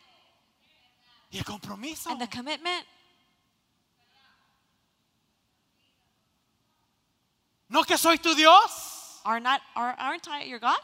[1.31, 2.11] Y el compromiso.
[2.11, 2.85] and the commitment.
[7.69, 9.21] No que soy tu Dios.
[9.25, 10.77] Are not, are, aren't I your God?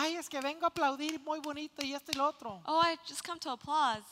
[0.00, 2.62] Ay, es que vengo a aplaudir muy bonito y esto y lo otro.
[2.66, 4.06] Oh, I just come to applause.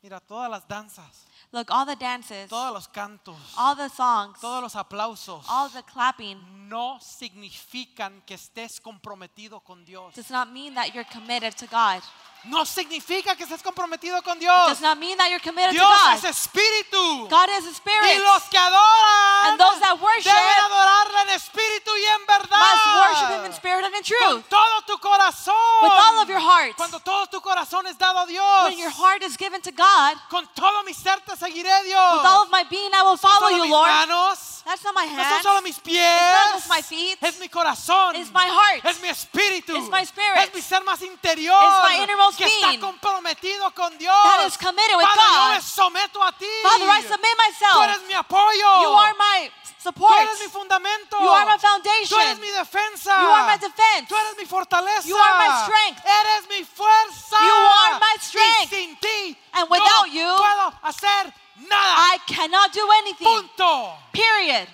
[0.00, 4.62] Mira, todas las danzas, Look, all the dances, todos los cantos, all the songs, todos
[4.62, 6.38] los aplausos all the clapping
[6.68, 10.14] no significan que estés comprometido con Dios.
[10.14, 12.02] does not mean that you're committed to God.
[12.44, 14.68] No significa que estés comprometido con Dios.
[14.68, 16.30] does not mean that you're committed Dios to es God.
[16.30, 17.28] espíritu.
[17.28, 18.22] God is a Y spirit.
[18.22, 22.60] los que adoran And those that worship deben adorarle en espíritu y en verdad.
[22.60, 24.48] Must worship Him in spirit and in Con truth.
[24.48, 25.82] todo tu corazón.
[25.82, 26.76] With all of your heart.
[26.78, 28.64] Cuando todo tu corazón es dado a Dios.
[28.70, 32.16] When your heart is given to God, Con todo mi ser te seguiré, Dios.
[32.18, 33.88] with all of my being, I will No follow you, Lord.
[33.88, 35.42] manos, That's not my no son hands.
[35.42, 35.96] solo mis pies.
[35.96, 37.18] It's not just my feet.
[37.22, 38.14] Es mi corazón.
[38.16, 38.84] It's my heart.
[38.84, 39.74] Es mi espíritu.
[39.76, 40.38] It's my spirit.
[40.48, 41.56] Es mi ser más interior.
[41.62, 42.80] It's my innermost que está being.
[42.80, 44.14] comprometido con Dios.
[44.22, 45.54] That is committed with Padre, yo God.
[45.54, 46.46] me someto a ti.
[46.62, 47.84] Father, I submit Tú myself.
[47.84, 48.82] eres mi apoyo.
[48.82, 49.50] You are my
[49.80, 50.20] Tú support.
[50.20, 51.16] eres mi fundamento.
[51.18, 52.40] You are my Tú eres foundation.
[52.40, 53.22] mi defensa.
[53.22, 54.08] You are my defense.
[54.08, 55.06] Tú eres mi fortaleza.
[55.08, 56.02] You are my strength.
[56.04, 57.38] Eres mi fuerza.
[57.40, 58.70] You are my Y strength.
[58.70, 62.12] sin ti And no without you, puedo hacer nada.
[62.12, 63.26] I cannot do anything.
[63.26, 63.94] Punto.
[64.12, 64.68] Period.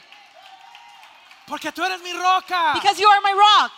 [1.46, 2.72] Porque tú eres mi roca.
[2.74, 3.72] Because you are my rock.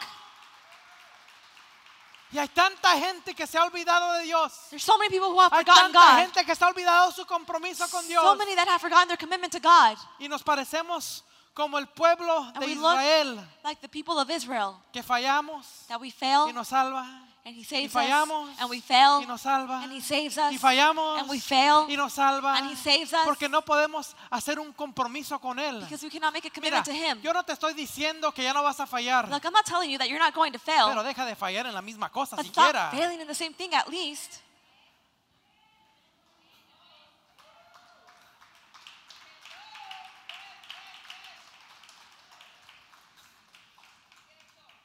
[2.33, 4.53] Y hay tanta gente que se ha olvidado de Dios.
[4.71, 6.19] There's so many people who have Hay forgotten tanta God.
[6.21, 8.23] gente que se ha olvidado su compromiso con Dios.
[8.23, 9.97] So many that have forgotten their commitment to God.
[10.19, 11.23] Y nos parecemos
[11.55, 14.77] como el pueblo And de we look Israel like the people of Israel.
[14.93, 17.07] que fallamos That we fail y nos salva.
[17.49, 17.93] And He Y saves us.
[18.03, 19.83] fallamos And we fail y nos salva.
[19.83, 20.53] and He saves us.
[20.53, 22.57] Y fallamos And we fail y nos salva.
[22.59, 23.25] and He saves us.
[23.25, 25.81] Porque no podemos hacer un compromiso con Él.
[25.81, 27.21] Because we cannot make a Mira, commitment to Him.
[27.23, 29.29] yo no te estoy diciendo que ya no vas a fallar.
[29.31, 30.89] Look, I'm not telling you that you're not going to fail.
[30.89, 32.89] Pero deja de fallar en la misma cosa But siquiera.
[32.89, 34.41] stop failing in the same thing at least.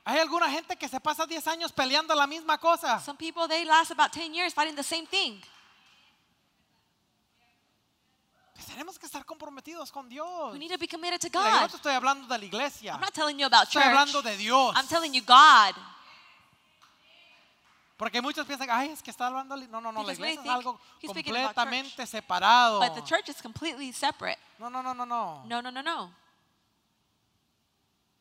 [0.06, 3.00] Hay alguna gente que se pasa 10 años peleando la misma cosa.
[3.00, 5.42] Some people, they last about 10 years fighting the same thing.
[8.54, 10.52] Pues tenemos que estar comprometidos con Dios.
[10.52, 11.70] We need to be committed to Mira, yo no God.
[11.70, 12.94] te estoy hablando de la iglesia.
[12.94, 13.86] I'm not telling you about Estoy church.
[13.86, 14.76] hablando de Dios.
[14.76, 15.76] I'm telling you God.
[17.98, 19.56] Porque muchos piensan, ay, es que está hablando.
[19.56, 22.80] No, no, no, la Because many iglesia es algo completamente separado.
[22.82, 24.38] But the church is completely separate.
[24.60, 25.44] No, no, no, no, no.
[25.46, 26.12] No, no, no, no.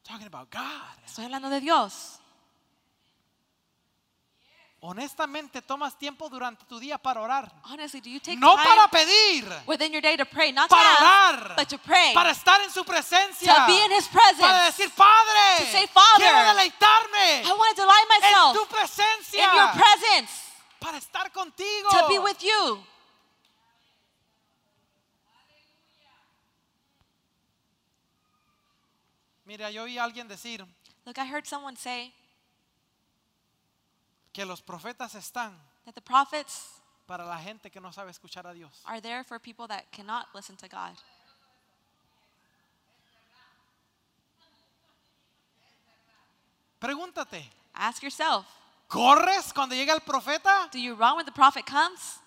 [0.04, 0.98] Talking about God.
[1.06, 2.18] Estoy hablando de Dios.
[4.84, 7.48] honestamente tomas tiempo durante tu día para orar.
[7.70, 10.50] Honestly, do you take No time para pedir, within your day to pray?
[10.52, 12.12] Not to para ask, orar, but to pray.
[12.12, 14.40] para estar en su presencia, to be in His presence.
[14.42, 18.66] para decir, Padre, To say, "Father, quiero deleitarme I want to delight en myself tu
[18.66, 20.32] presencia, in your presence,
[20.80, 21.88] para estar contigo.
[21.90, 22.84] to be with you.
[29.52, 30.66] Mira, yo oí a alguien decir
[31.04, 32.14] Look, I heard someone say
[34.32, 35.52] que los profetas están
[35.84, 38.80] that the prophets para la gente que no sabe escuchar a Dios.
[38.86, 40.96] are there for people that cannot listen to God.
[46.80, 47.44] Pregúntate,
[47.74, 48.46] Ask yourself,
[48.88, 50.70] ¿corres cuando llega el profeta?
[50.72, 52.20] do you run when the prophet comes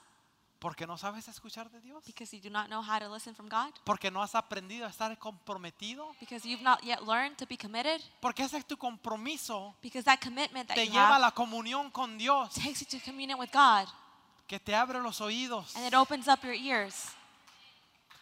[0.65, 2.03] Porque no sabes escuchar de Dios.
[2.07, 3.71] because you do not know how to listen from God?
[3.83, 6.07] Porque no has aprendido a estar comprometido.
[6.19, 8.01] Because you've not yet learned to be committed?
[8.19, 9.75] Porque ese es tu compromiso.
[9.83, 12.51] Because that commitment that Te you lleva a have la comunión con Dios.
[12.55, 13.87] takes you to communion with God
[14.47, 15.75] Que te abre los oídos.
[15.75, 17.11] and it opens up your ears.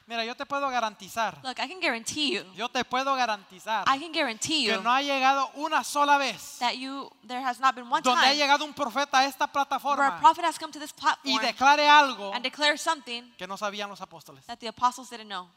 [0.06, 1.40] Mira, yo te puedo garantizar.
[1.44, 4.92] Look, I can guarantee you, Yo te puedo garantizar I can guarantee que you no
[4.92, 8.36] ha llegado una sola vez that you there has not been one donde ha time
[8.36, 11.42] llegado un profeta a esta where a plataforma prophet has come to this y platform
[11.42, 14.46] declare algo and declare something que no sabían los apóstoles.
[14.46, 15.48] that the apostles didn't know.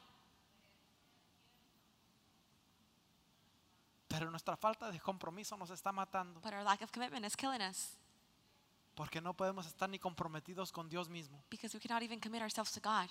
[4.09, 6.40] Pero nuestra falta de compromiso nos está matando.
[6.40, 7.97] But our lack of commitment is killing us
[8.94, 11.42] Porque no podemos estar ni comprometidos con Dios mismo.
[11.51, 13.11] because we cannot even commit ourselves to God.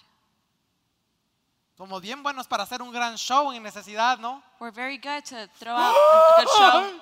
[1.78, 4.41] Somos bien buenos para hacer un gran show en necesidad, ¿no?
[4.61, 7.01] We're very good to throw out a good show.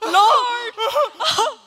[0.10, 0.74] Lord,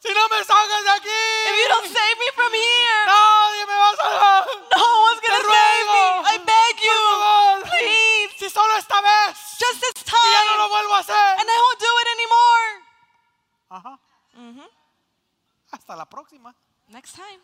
[0.00, 1.08] Si no me sacas de aquí,
[1.48, 4.44] if you don't save me from here, nadie me va a salvar.
[4.76, 6.04] no one's Te gonna save me.
[6.28, 7.62] I beg por you, favor.
[7.70, 11.36] please, Si solo esta vez, just this y ya no lo time, vuelvo a hacer.
[11.40, 12.68] and I won't do it anymore.
[13.70, 13.98] Ajá.
[14.34, 14.68] Mhm.
[15.72, 16.54] Hasta la próxima.
[16.88, 17.40] Next time,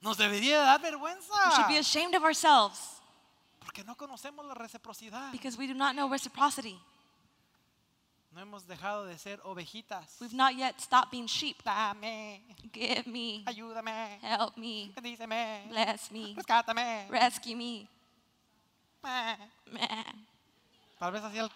[0.00, 3.00] Nos debería de dar we should be ashamed of ourselves
[3.60, 5.30] Porque no conocemos la reciprocidad.
[5.32, 6.78] because we do not know reciprocity.
[8.32, 10.16] No hemos dejado de ser ovejitas.
[10.20, 11.62] We've not yet stopped being sheep.
[11.64, 12.40] Dame,
[12.72, 17.08] Give me, ayúdame, help me, bendíceme, bless me, rescátame.
[17.10, 17.88] rescue me.
[19.02, 19.36] Meh.
[19.72, 20.26] Man.
[20.98, 21.50] Tal vez así el...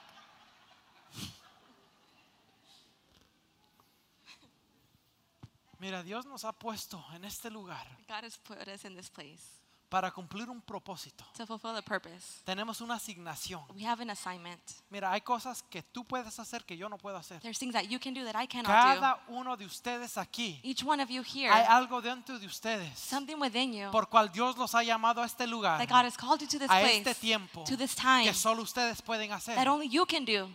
[5.84, 9.42] Mira, Dios nos ha puesto en este lugar God has put us in this place
[9.90, 11.26] para cumplir un propósito.
[11.36, 12.40] to fulfill a purpose.
[12.42, 13.62] Tenemos una asignación.
[13.74, 14.62] We have an assignment.
[14.88, 17.38] Mira, hay cosas que tú puedes hacer que yo no puedo hacer.
[17.42, 20.68] There's things that you can do that I cannot Cada uno de ustedes aquí, do.
[20.70, 24.32] Each one of you here, hay algo dentro de ustedes something within you por cual
[24.32, 26.80] Dios los ha llamado a este lugar, that God has called you to this a
[26.80, 30.24] place, este tiempo, to this time, que solo ustedes pueden hacer, that only you can
[30.24, 30.48] do.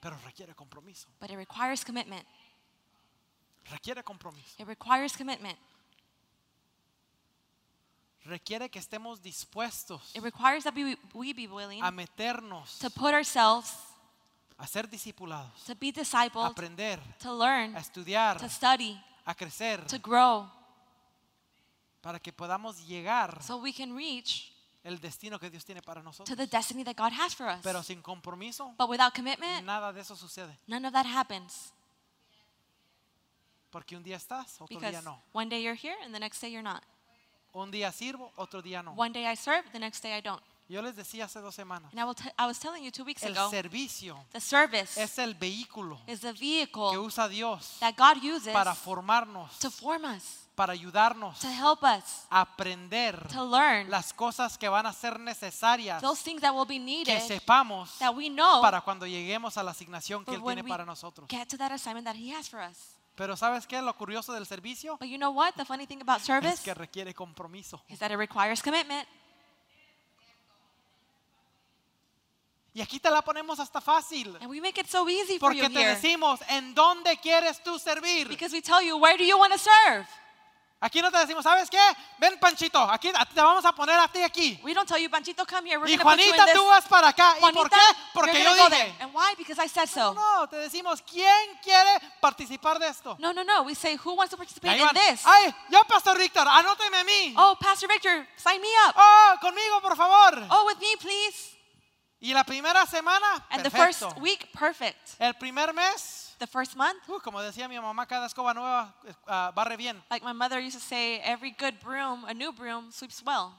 [0.00, 1.08] pero requiere compromiso.
[1.20, 2.26] But it requires commitment.
[3.70, 4.54] Requiere compromiso.
[4.58, 5.58] It requires commitment.
[8.24, 13.12] Requiere que estemos dispuestos It requires that we, we be willing a meternos, to put
[13.14, 13.74] ourselves,
[14.58, 18.96] a ser discipulados, to be a discipled, aprender, to learn, a estudiar, to study,
[19.26, 20.48] a crecer, to grow,
[22.00, 24.52] para que podamos llegar so we can reach
[24.84, 26.36] el destino que Dios tiene para to nosotros.
[26.38, 27.60] the destiny that God has for us.
[27.64, 30.56] Pero sin compromiso, But without commitment, nada de eso sucede.
[30.68, 31.72] none of that happens.
[33.72, 35.20] Porque un día estás, otro Because día no.
[35.32, 36.82] one day you're here and the next day you're not.
[37.54, 38.92] Un día sirvo, otro día no.
[38.92, 40.42] One day I serve, the next day I don't.
[40.68, 43.04] Yo les decía hace dos semanas, And I, will t- I was telling you two
[43.04, 47.76] weeks el ago, servicio the service es el vehículo is the que vehicle usa Dios
[47.80, 53.26] that God uses para formarnos, to form us, para ayudarnos to help us, a aprender
[53.28, 56.84] to learn las cosas que van a ser necesarias those things that will be que
[56.84, 60.54] needed sepamos that we know para cuando lleguemos a la asignación que for Él when
[60.56, 61.28] tiene we para nosotros.
[61.28, 62.91] get to that assignment that He has for us.
[63.14, 64.96] Pero ¿sabes qué es lo curioso del servicio?
[64.98, 65.52] But you know what?
[65.54, 67.82] The funny thing about Es service que requiere compromiso.
[67.88, 69.06] is that it requires commitment.
[72.74, 74.34] Y aquí te la ponemos hasta fácil.
[74.40, 75.94] And we make it so easy for you Porque te here.
[75.94, 78.28] decimos, ¿en dónde quieres tú servir?
[78.28, 80.06] Because we tell you, where do you want to serve?
[80.84, 81.78] Aquí no te decimos, ¿sabes qué?
[82.18, 84.58] Ven, Panchito, aquí te vamos a poner a ti aquí.
[84.64, 85.78] We don't tell you, Panchito, come here.
[85.78, 87.36] We're Y going to put you in Juanita, tú vas para acá.
[87.38, 87.96] ¿Y por Juanita, qué?
[88.12, 88.94] Porque yo dije.
[88.98, 89.34] And why?
[89.38, 90.12] Because I said so.
[90.12, 93.14] No, te decimos, ¿quién quiere participar de esto?
[93.20, 93.62] No, no, no.
[93.62, 95.24] We say, who wants to participate in this?
[95.24, 97.32] Ay, yo, Pastor Víctor, anóteme a mí.
[97.36, 98.96] Oh, Pastor Victor, sign me up.
[98.96, 100.44] Oh, conmigo, por favor.
[100.50, 101.56] Oh, with me, please.
[102.20, 104.08] Y la primera semana, And the perfecto.
[104.10, 105.14] first week, perfect.
[105.20, 108.92] El primer mes, The first month, uh, como decía mi mamá, cada escoba nueva
[109.28, 110.02] ah, barre bien.
[110.10, 113.54] like my mother used to say, every good broom, a new broom, sweeps well.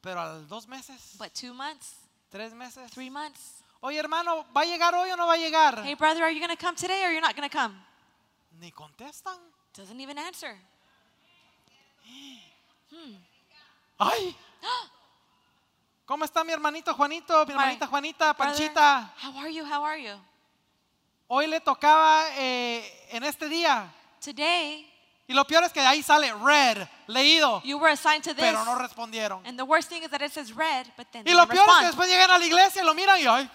[0.00, 1.96] Pero a los dos meses, But two months,
[2.30, 5.84] tres meses, three months, Oye, hermano, ¿va a llegar hoy o no va a llegar?
[5.84, 7.74] Hey, brother, are you going to come today or you're not going to come?
[8.58, 9.36] Ni contestan.
[9.76, 10.56] Doesn't even answer.
[14.00, 14.34] ¡Ay!
[16.06, 19.10] ¿Cómo está mi hermanito Juanito, mi hermanita Juanita, Brother, Panchita?
[19.18, 19.66] how are you?
[19.66, 20.18] How are you?
[21.28, 23.90] Hoy le tocaba eh, en este día.
[24.20, 24.90] Today,
[25.26, 28.44] Y lo peor es que ahí sale red, leído, you were assigned to this.
[28.44, 29.40] pero no respondieron.
[29.46, 31.66] And the worst thing is that it says red, but then Y they lo peor
[31.66, 33.48] es que después llegan a la iglesia y lo miran y ay,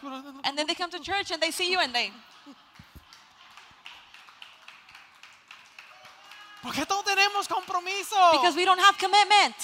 [0.43, 2.11] And then they come to church and they see you and they,
[6.63, 8.15] ¿por qué no tenemos compromiso?
[8.31, 9.55] because we don't have commitment.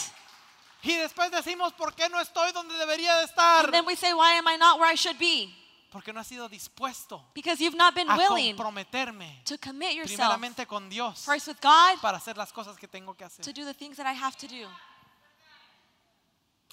[0.84, 3.66] Y después decimos, ¿por qué no estoy donde debería de estar?
[3.66, 5.52] And then we say, why am I not where I should be?
[5.96, 10.18] Porque no he sido dispuesto Because you've not been a willing comprometerme to commit yourself
[10.18, 13.54] primeramente con Dios first with God para hacer las cosas que tengo que to hacer.
[13.54, 14.68] do the things that I have to do.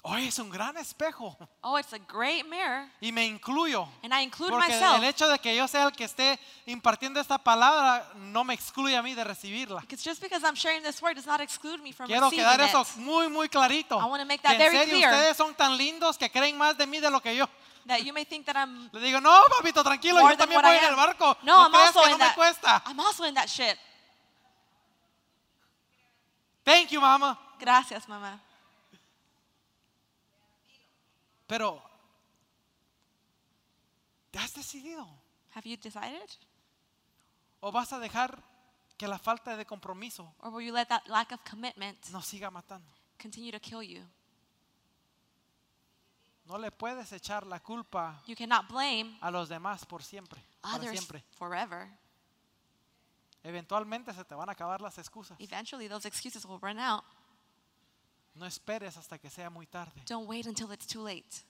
[0.05, 2.89] Hoy es un gran espejo Oh, it's a great mirror.
[2.99, 3.87] y me incluyo.
[4.03, 4.97] And I include Porque myself.
[4.97, 8.97] el hecho de que yo sea el que esté impartiendo esta palabra no me excluye
[8.97, 9.79] a mí de recibirla.
[9.79, 12.59] Because just because I'm sharing this word does not exclude me from Quiero receiving quedar
[12.59, 12.97] eso it.
[12.97, 13.97] muy, muy clarito.
[13.97, 15.13] I wanna make Que that en very serio clear.
[15.13, 17.47] ustedes son tan lindos que creen más de mí de lo que yo.
[17.85, 20.55] That you may think that I'm Le digo, no, papito, tranquilo, more yo than también
[20.61, 20.95] what voy I en el am.
[20.97, 21.37] barco.
[21.43, 22.35] No, No, I'm creas also que in no me that.
[22.35, 22.83] cuesta.
[22.85, 23.77] I'm also in that ship.
[26.63, 27.37] Thank you, mama.
[27.59, 28.39] Gracias, mamá.
[31.47, 31.81] Pero,
[34.31, 35.05] ¿te has decidido?
[35.55, 36.29] Have you decided?
[37.59, 38.41] ¿O vas a dejar
[38.97, 42.49] que la falta de compromiso Or will you let that lack of commitment nos siga
[42.49, 42.89] matando?
[43.19, 44.03] continue to kill you?
[46.45, 50.75] No le puedes echar la culpa You cannot blame a los demás por siempre, para
[50.75, 51.23] others siempre.
[51.37, 51.87] forever.
[53.43, 55.37] Eventualmente se te van a acabar las excusas.
[55.39, 57.03] Eventually, those excuses will run out.
[58.35, 60.01] No esperes hasta que sea muy tarde.
[60.07, 61.43] Don't wait until it's too late.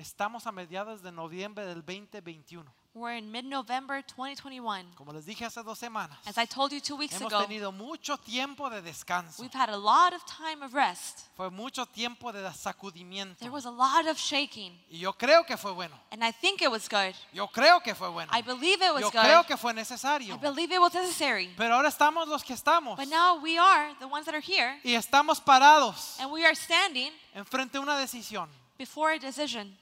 [0.00, 2.70] Estamos a mediados de noviembre del 2021.
[2.94, 4.94] We're in mid November 2021.
[4.94, 7.72] Como les dije hace dos semanas, As I told you two weeks hemos ago, tenido
[7.72, 9.40] mucho tiempo de descanso.
[9.42, 11.28] we've had a lot of time of rest.
[11.34, 13.38] Fue mucho tiempo de sacudimiento.
[13.38, 15.94] There was a lot of shaking, Y yo creo que fue bueno.
[16.10, 17.14] and I think it was good.
[17.32, 18.30] Yo creo que fue bueno.
[18.34, 19.20] I believe it was Yo good.
[19.22, 20.38] creo que fue I necesario.
[20.38, 21.54] believe it was necessary.
[21.56, 22.98] Pero ahora estamos los que estamos.
[22.98, 26.54] But now we are the ones that are here, Y estamos parados and we are
[26.54, 28.48] standing enfrente de una decisión.
[28.78, 29.74] before a decision.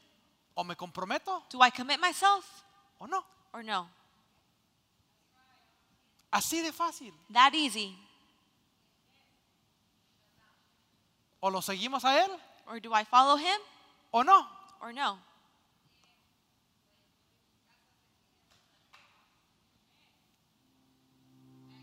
[0.54, 2.64] O me comprometo Do I commit myself
[3.00, 3.24] o no.
[3.52, 3.88] or no?
[6.30, 7.12] Así de fácil.
[7.32, 7.96] That easy.
[11.40, 12.30] O lo seguimos a Él
[12.66, 13.60] Or do I follow him
[14.12, 14.46] o no.
[14.80, 15.18] or no?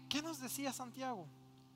[0.10, 1.26] ¿Qué nos decía Santiago?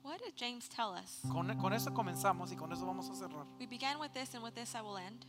[0.02, 1.20] What did James tell us?
[1.32, 3.46] Con, con eso comenzamos y con eso vamos a cerrar.
[3.58, 5.24] We began with this, and with this I will end.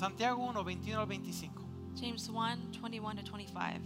[0.00, 1.62] Santiago 1, 21 al 25.
[1.94, 3.80] James 1 21 to 25.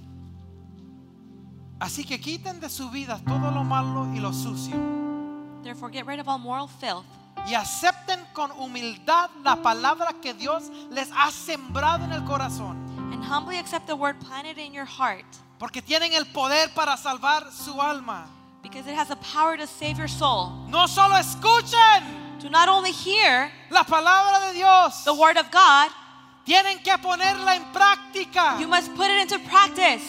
[1.81, 4.77] Así que quiten de su vida todo lo malo y lo sucio
[5.65, 7.05] Therefore, get rid of all moral filth
[7.49, 12.77] y acepten con humildad la palabra que Dios les ha sembrado en el corazón,
[13.13, 15.27] and humbly accept the word planted in your heart,
[15.59, 18.27] porque tienen el poder para salvar su alma.
[18.63, 20.53] because it has the power to save your soul.
[20.69, 25.91] No solo escuchen Do not only hear la palabra de Dios, the word of God,
[26.45, 28.59] tienen que ponerla en práctica.
[28.61, 30.03] you must put it into practice.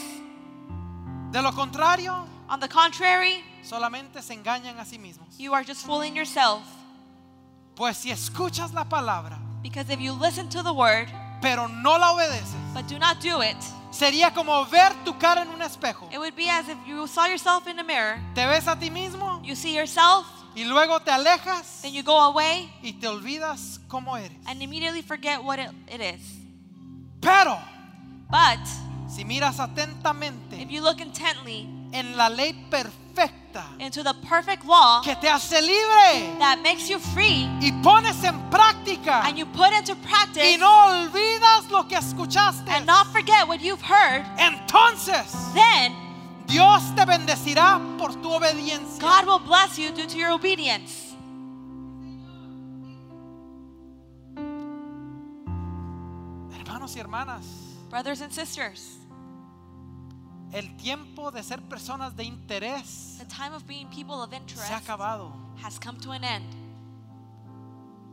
[1.31, 5.37] De lo contrario, On the contrary, solamente se engañan a sí mismos.
[5.39, 6.61] you are just fooling yourself.
[7.75, 11.07] Pues si escuchas la palabra, Because if you listen to the word,
[11.41, 13.57] pero no la obedeces, but do not do it,
[13.91, 16.07] sería como ver tu cara en un espejo.
[16.13, 18.19] it would be as if you saw yourself in a mirror.
[18.35, 20.25] Te ves a ti mismo You see yourself,
[20.55, 24.37] y luego te alejas then you go away y te olvidas cómo eres.
[24.47, 26.21] and immediately forget what it, it is.
[27.21, 27.57] Pero
[28.29, 28.59] But
[29.07, 35.01] si miras atentamente if you look intently en la ley perfecta into the perfect law
[35.01, 39.71] que te hace libre that makes you free y pones en práctica and you put
[39.71, 45.31] into y practice no olvidas lo que escuchaste, and not forget what you've heard, entonces
[45.53, 45.93] then
[46.47, 48.99] Dios te bendecirá por tu obediencia.
[49.01, 51.13] God will bless you due to your obedience.
[56.57, 57.43] Hermanos y hermanas,
[57.89, 58.97] Brothers and sisters,
[60.53, 64.73] el tiempo de ser personas de interés the time of being people of interest se
[64.73, 65.31] ha acabado.
[65.61, 66.45] has come to an end.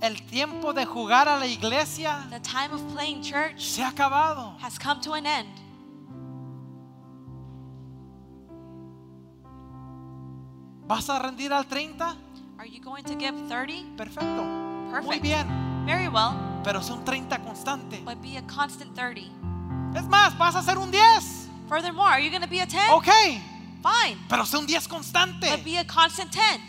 [0.00, 4.56] El tiempo de jugar a la iglesia The time of playing church se ha acabado.
[4.60, 5.48] has come to an end.
[10.92, 12.16] ¿Vas a rendir al 30?
[12.58, 13.96] Are you going to give 30?
[13.96, 14.44] Perfecto.
[14.44, 15.22] Muy Perfect.
[15.22, 15.86] bien.
[15.86, 18.02] Very well, Pero es un 30 constante.
[18.04, 19.22] but be a constant 30.
[19.98, 21.48] Es más, vas a hacer un 10.
[21.66, 22.90] Furthermore, are you going to be a 10?
[22.90, 23.08] Ok.
[23.82, 25.50] Fine, Pero sé un 10 constante.
[25.50, 26.60] but be a constant 10.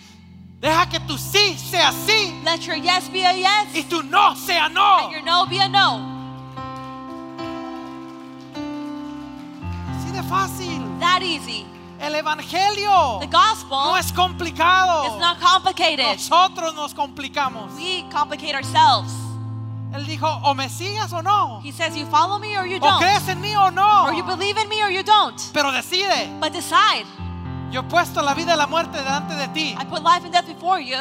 [0.62, 4.38] Deja que tu sí sea sí Let your yes be a yes, y tu no
[4.38, 5.00] sea no.
[5.00, 6.00] and your no be a no.
[9.92, 10.82] Así de fácil.
[11.02, 11.73] That easy.
[12.04, 15.06] El evangelio The gospel no es complicado.
[15.08, 16.06] is not complicated.
[16.06, 17.74] Nosotros nos complicamos.
[17.76, 19.14] We complicate ourselves.
[19.94, 21.62] Él dijo, o me sigues o no.
[21.64, 23.00] He says, You follow me or you O don't.
[23.00, 24.08] crees en mí o no.
[24.08, 25.40] Or you believe in me or you don't.
[25.54, 26.30] Pero decide.
[26.42, 27.06] But decide.
[27.72, 29.76] Yo he puesto la vida y la muerte delante de ti.
[29.80, 30.98] I put life and death before you,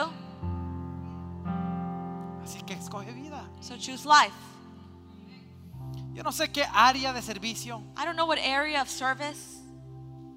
[2.45, 3.43] Así que escoge vida.
[3.61, 4.33] so choose life.
[6.15, 9.52] Yo no sé qué área de servicio, I don't know what area of service.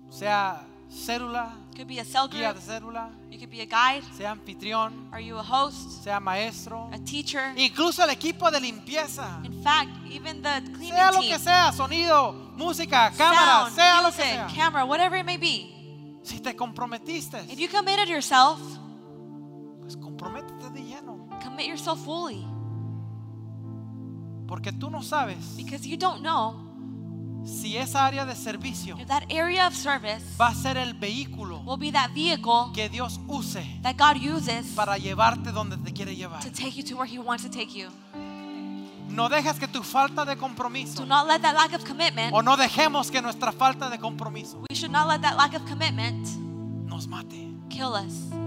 [0.09, 2.63] Sea célula, Could be a cell guía group.
[2.63, 4.03] de célula, You could be a guide.
[4.15, 6.03] sea anfitrión, Are you a host?
[6.03, 7.53] sea maestro, A teacher?
[7.57, 9.41] incluso el equipo de limpieza.
[9.43, 14.11] In fact, even the cleaning Sea lo que sea, sonido, música, cámara, sound, sea lo
[14.11, 14.47] que music, sea.
[14.55, 15.71] camera, whatever it may be.
[16.23, 18.59] Si te comprometiste, If you committed yourself,
[19.81, 21.27] pues comprométete de lleno.
[21.43, 22.45] commit yourself fully.
[24.47, 26.61] Porque tú no sabes Because you don't know
[27.45, 31.77] si esa área de servicio that area of service va a ser el vehículo will
[31.77, 36.41] be that vehicle que Dios use that God uses para llevarte donde te quiere llevar.
[36.43, 37.89] to take you to where He wants to take you.
[39.07, 42.41] No dejes que tu falta de Do compromiso not let that lack of commitment, o
[42.41, 46.27] no dejemos que nuestra falta de compromiso we should not let that lack of commitment
[46.85, 47.47] nos mate.
[47.69, 48.44] kill us.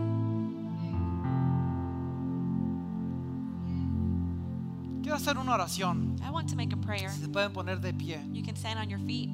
[5.08, 6.16] Quiero hacer una oración.
[6.22, 7.08] I want to make a prayer.
[7.08, 8.20] Si se pueden poner de pie.
[8.30, 9.30] You can stand on your feet.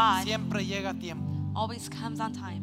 [0.00, 1.30] God siempre llega a tiempo.
[1.54, 2.62] always comes on time.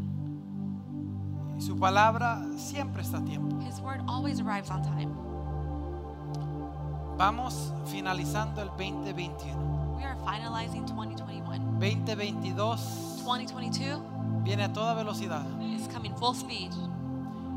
[1.58, 3.60] Y su palabra siempre está a tiempo.
[3.62, 5.12] His word always arrives on time.
[7.18, 9.98] Vamos finalizando el 2021.
[9.98, 11.80] We are finalizing 2021.
[11.80, 14.02] 2022 2022
[14.44, 15.46] viene a toda velocidad.
[15.62, 16.72] is coming full speed,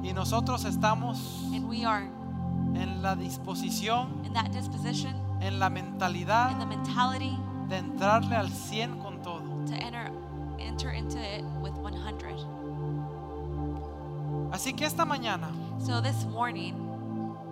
[0.03, 1.19] Y nosotros estamos
[1.55, 2.05] and we are
[2.75, 7.37] en la disposición, in that disposition, en la in mentalidad the mentality
[7.69, 8.99] de entrarle al 100
[10.81, 12.35] enter into it with 100.
[14.53, 15.49] Así que esta mañana
[15.85, 16.75] So this morning,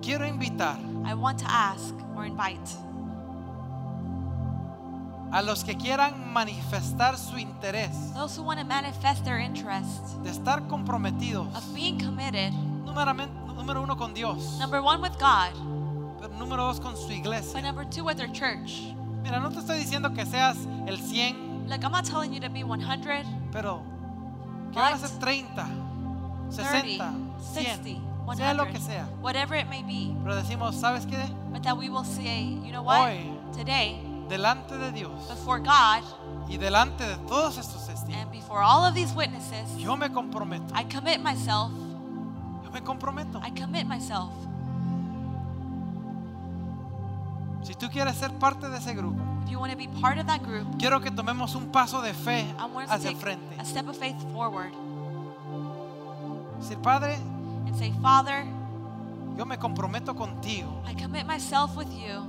[0.03, 2.77] quiero invitar I want to ask or invite
[5.31, 10.31] a los que quieran manifestar su interés those who want to manifest their interest de
[10.31, 12.53] estar comprometidos, of being committed,
[12.87, 13.15] número,
[13.55, 15.53] número uno con Dios, number one with God,
[16.19, 17.61] pero número dos con su but iglesia.
[17.61, 18.95] number two with their church.
[19.23, 20.57] Mira, no te estoy diciendo que seas
[20.87, 23.83] el 100, Look, I'm not telling you to be 100, pero
[24.73, 25.67] que van a But ser 30,
[26.51, 27.15] 30, 60,
[27.53, 29.07] 60, 100, sea lo que sea.
[29.21, 31.19] whatever it may be, Pero decimos, ¿sabes qué?
[31.53, 33.01] but that we will say, you know what?
[33.01, 36.03] Hoy, Today, delante de Dios before God
[36.49, 40.73] y delante de todos estos testigos, and before all of these witnesses, yo me comprometo.
[40.75, 41.71] I commit myself.
[42.65, 43.41] Yo me comprometo.
[43.43, 44.31] I commit myself.
[47.69, 50.27] Si tú quieres ser parte de ese grupo, If you want to be part of
[50.27, 52.47] that group, quiero que tomemos un paso de fe
[52.89, 53.61] hacia el frente.
[53.61, 54.73] a step of faith forward
[56.61, 57.17] Decir, Padre,
[57.67, 58.43] and say, Father,
[59.37, 60.83] yo me comprometo contigo.
[60.87, 62.25] I commit myself with you.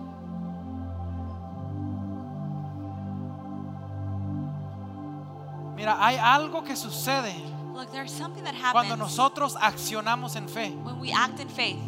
[5.78, 7.34] Mira, hay algo que sucede
[7.74, 10.72] Look, there's something that cuando happens nosotros accionamos en fe.
[10.84, 11.80] when we act in faith.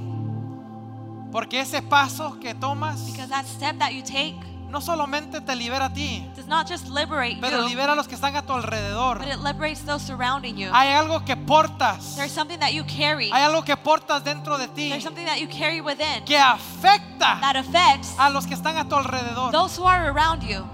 [1.32, 4.36] Porque ese paso que tomas Because that step that you take
[4.72, 8.08] no solamente te libera a ti, does not just liberate pero you, libera a los
[8.08, 9.20] que están a tu alrededor.
[9.20, 10.70] but it liberates those surrounding you.
[10.74, 12.16] Hay algo que portas.
[12.16, 13.30] There's something that you carry.
[13.32, 17.40] Hay algo que portas dentro de ti There's something that you carry within que afecta
[17.42, 19.52] that affects a los que están a tu alrededor.
[19.52, 20.66] those who are around you.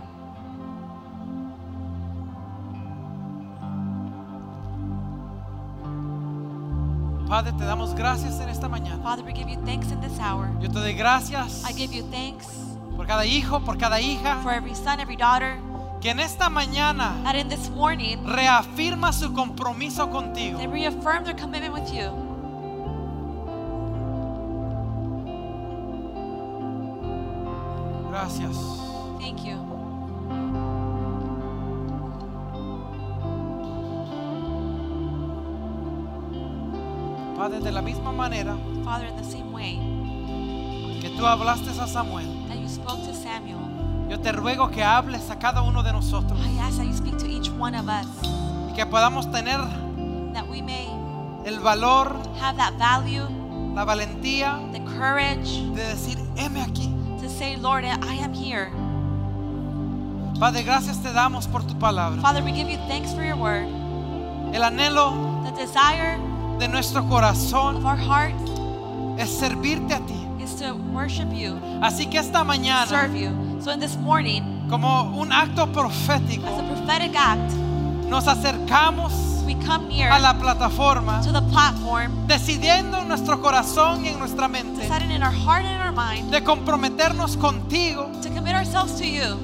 [7.27, 9.03] Padre, te damos gracias en esta mañana.
[9.03, 10.49] Father, we give you thanks in this hour.
[10.61, 12.47] Yo te doy gracias I give you thanks
[12.95, 15.57] por cada hijo, por cada hija, for every son, every daughter,
[15.99, 20.57] que en esta mañana that in this morning reafirma su compromiso contigo.
[20.57, 22.11] they reaffirm their commitment with you.
[28.09, 28.55] Gracias.
[29.19, 29.76] Thank you.
[37.47, 39.79] Padre, de la misma manera Father, in the same way
[40.99, 45.29] que tú hablaste a Samuel, that you spoke to Samuel, yo te ruego que hables
[45.29, 48.05] a cada uno de nosotros I ask that you speak to each one of us,
[48.69, 49.59] y que podamos tener
[50.33, 50.89] that we may
[51.45, 53.25] el valor, have that value,
[53.73, 56.91] la valentía the courage de decir, heme aquí.
[57.21, 58.69] to say, Lord, I am here.
[60.37, 62.21] Padre, gracias te damos por tu palabra.
[62.21, 63.67] Father, we give you thanks for your word.
[64.53, 65.13] El anhelo
[65.45, 66.19] The desire
[66.59, 68.41] de nuestro corazón of our hearts
[69.17, 70.13] es servirte a ti.
[70.41, 73.31] is to worship you, Así que esta mañana, serve you.
[73.61, 77.51] So in this morning, como un acto as a profético, prophetic act,
[78.07, 79.11] nos acercamos
[79.45, 84.19] we come near a la plataforma, to the platform, decidiendo en nuestro corazón y en
[84.19, 88.53] nuestra mente deciding in our heart and in our mind de comprometernos contigo to commit
[88.55, 89.37] ourselves to you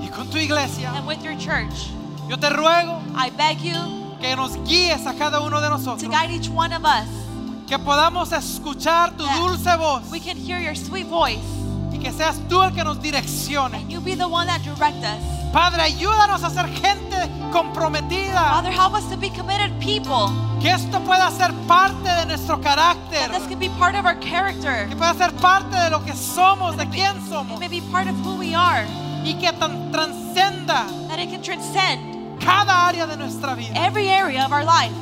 [0.00, 0.90] y con tu iglesia.
[0.94, 1.90] and with your church.
[2.28, 3.74] Yo te ruego I beg you
[4.20, 7.06] que nos guíes a cada uno de to nosotros, guide each one of us.
[7.66, 11.40] que podamos escuchar tu That dulce voz We can hear your sweet voice
[11.92, 13.76] y que seas tú el que nos direccione.
[13.78, 15.22] and you be the one that direct us.
[15.52, 17.16] Padre, ayúdanos a ser gente
[17.52, 20.30] comprometida, Father, help us to be committed people.
[20.60, 24.16] que esto pueda ser parte de nuestro carácter, That this can be part of our
[24.20, 24.86] character.
[24.88, 27.58] que pueda ser parte de lo que somos, de That it may- quién It somos,
[27.60, 28.86] may be part of who we are.
[29.24, 33.72] y que tan- transcenda That it can transcend cada área de nuestra vida.
[33.74, 34.92] every area of our life.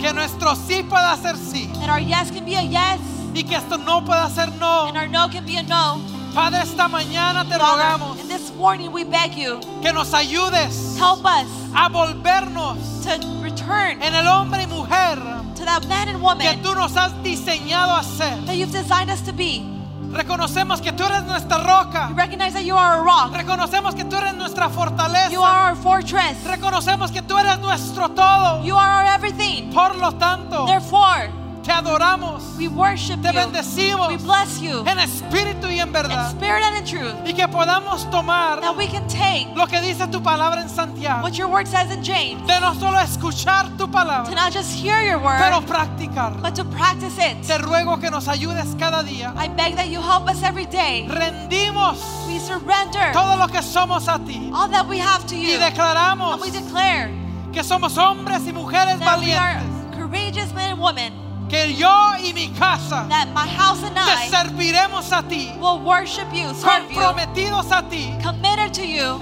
[0.00, 3.00] Que nuestro sí pueda ser sí That our yes can be a yes
[3.34, 4.86] y que esto no pueda ser no.
[4.86, 6.00] and our no can be a no.
[6.34, 10.96] Padre, esta mañana te Father, rogamos and this morning we beg you, que nos ayudes
[10.98, 15.16] help us a volvernos to return en el hombre y mujer
[15.56, 18.36] to that man and que woman tú nos has diseñado a ser.
[18.46, 19.64] that you've designed us to be.
[20.12, 22.08] Reconocemos que tú eres nuestra roca.
[22.08, 23.34] We recognize that you are a rock.
[23.34, 25.30] Reconocemos que tú eres nuestra fortaleza.
[25.30, 26.44] You are our fortress.
[26.44, 28.64] Reconocemos que tú eres nuestro todo.
[28.64, 29.70] You are our everything.
[29.72, 31.30] Por lo tanto, Therefore,
[31.68, 33.34] te adoramos, we worship te you.
[33.34, 36.30] bendecimos We bless you en espíritu y en in verdad.
[36.30, 37.14] spirit and in truth.
[37.26, 41.22] Y que podamos tomar That we can take lo que dice tu palabra en Santiago.
[41.22, 44.72] what your word says in James, De no solo escuchar tu to palabra, not just
[44.74, 46.40] hear your pero word, practicarla.
[46.40, 47.42] but to practice it.
[47.46, 49.34] Te ruego que nos ayudes cada día.
[49.36, 51.06] I beg that you help us every day.
[51.06, 55.52] Rendimos We surrender todo lo que somos a ti all that we have to y
[55.52, 55.58] you.
[55.58, 57.10] declaramos And we declare
[57.52, 59.96] que somos hombres y mujeres that we are valientes.
[59.96, 61.12] courageous men and women,
[61.48, 61.88] Que yo
[62.22, 66.52] y mi casa that my house and te I serviremos a ti, will worship you,
[66.54, 68.12] serve you, comprometidos a ti.
[68.22, 69.18] committed to you.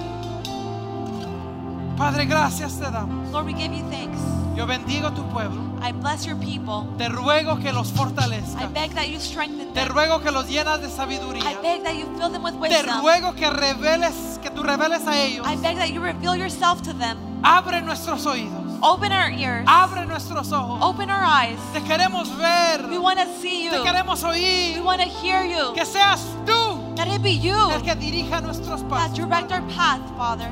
[1.97, 3.31] Padre, gracias te damos.
[3.31, 4.19] Lord, we give you thanks.
[4.55, 5.61] Yo bendigo tu pueblo.
[5.81, 6.85] I bless your people.
[6.97, 8.73] Te ruego que los I fortalezcas.
[8.73, 9.93] beg that you strengthen Te them.
[9.93, 11.61] ruego que los llenas de I sabiduría.
[11.61, 13.01] beg that you fill them with Te wisdom.
[13.01, 15.45] ruego que reveles, que tú reveles a ellos.
[15.47, 17.17] I beg that you reveal yourself to them.
[17.43, 18.66] Abre nuestros oídos.
[18.83, 19.65] Open our ears.
[19.67, 20.79] Abre nuestros ojos.
[20.81, 21.57] Open our eyes.
[21.73, 22.87] Te queremos ver.
[22.89, 23.71] We want to see you.
[23.71, 24.29] Te queremos We
[24.77, 24.83] oír.
[24.83, 25.73] want to hear you.
[25.73, 29.15] Que seas tú That it be you el que dirija nuestros that pasos.
[29.15, 30.51] direct our path, Father.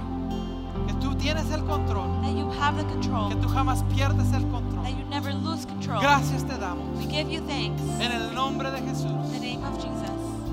[0.87, 2.07] Que tú tienes el control.
[2.23, 3.29] That you have the control.
[3.29, 4.83] Que tú jamás pierdes el control.
[4.83, 6.01] That you never lose control.
[6.01, 6.97] Gracias te damos.
[6.97, 7.81] We give you thanks.
[7.99, 9.05] En el nombre de Jesús.
[9.05, 10.09] In the name of Jesus.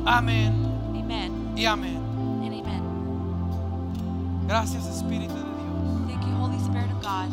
[0.07, 0.53] Amén
[0.95, 1.97] Amen y amén.
[2.45, 2.83] and amen.
[4.47, 6.09] Gracias Espíritu de Dios.
[6.09, 7.31] Thank you, Holy Spirit of God.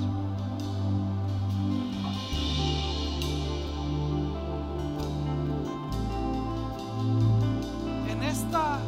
[8.49, 8.79] Esta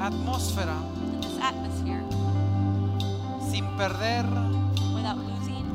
[0.00, 2.02] atmósfera, In this atmosphere,
[3.50, 4.24] sin perder.
[4.94, 5.66] without losing,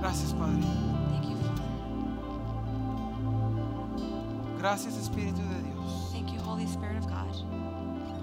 [0.00, 0.62] Gracias Padre.
[1.10, 1.62] thank you, Father.
[4.58, 6.10] Gracias Espíritu de Dios.
[6.12, 7.16] Thank you, Holy Spirit of God.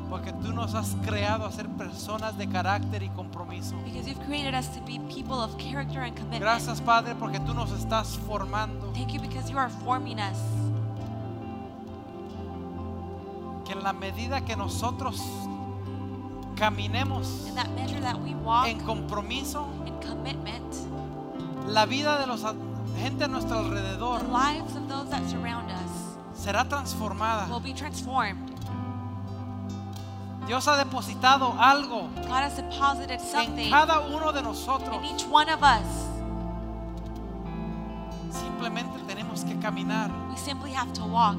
[0.09, 3.75] Porque tú nos has creado a ser personas de carácter y compromiso.
[3.83, 6.39] Because you've created us to be people of character and commitment.
[6.41, 8.91] Gracias Padre porque tú nos estás formando.
[8.93, 10.37] Thank you because you are forming us.
[13.83, 15.21] En la medida que nosotros
[16.55, 20.73] caminemos In that measure that we walk en compromiso, in commitment,
[21.67, 22.55] la vida de los a-
[22.97, 27.47] gente a nuestro the alrededor lives of those that surround us será transformada.
[27.49, 28.51] will be transformed.
[30.47, 34.95] Dios ha depositado algo God has deposited en something cada uno de nosotros.
[34.95, 36.07] in each one of us.
[38.31, 40.09] Simplemente tenemos que caminar.
[40.29, 41.37] We simply have to walk.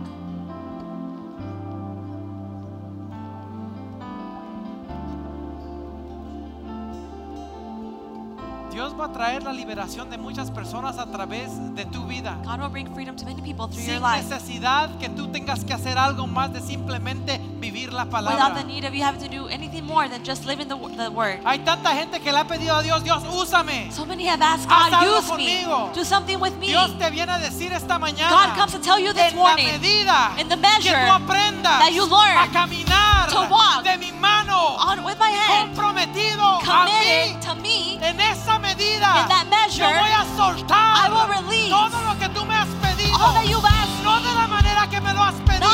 [9.15, 12.37] Traer la liberación de muchas personas a través de tu vida.
[12.45, 14.25] God will bring freedom to many people through your Sin life.
[14.29, 18.55] necesidad que tú tengas que hacer algo más de simplemente vivir la Without palabra.
[18.61, 21.39] the need of you having to do anything more than just living the, the word.
[21.45, 23.91] Hay tanta gente que le ha pedido a Dios, Dios, úsame.
[23.93, 25.47] So many have asked Haz God, algo use me.
[25.65, 25.93] conmigo.
[25.95, 26.67] Do something with me.
[26.69, 28.31] Dios te viene a decir esta mañana.
[28.31, 31.79] God comes to tell you this en la medida in the que measure tú aprendas
[31.79, 36.61] that you learn a caminar to walk de mi mano on with my hand, comprometido
[36.67, 41.09] a mí to me, en esa medida In that measure, yo voy a soltar I
[41.13, 44.33] will release todo lo que tú me has pedido all that you've asked no de
[44.35, 45.69] la manera que me lo has pedido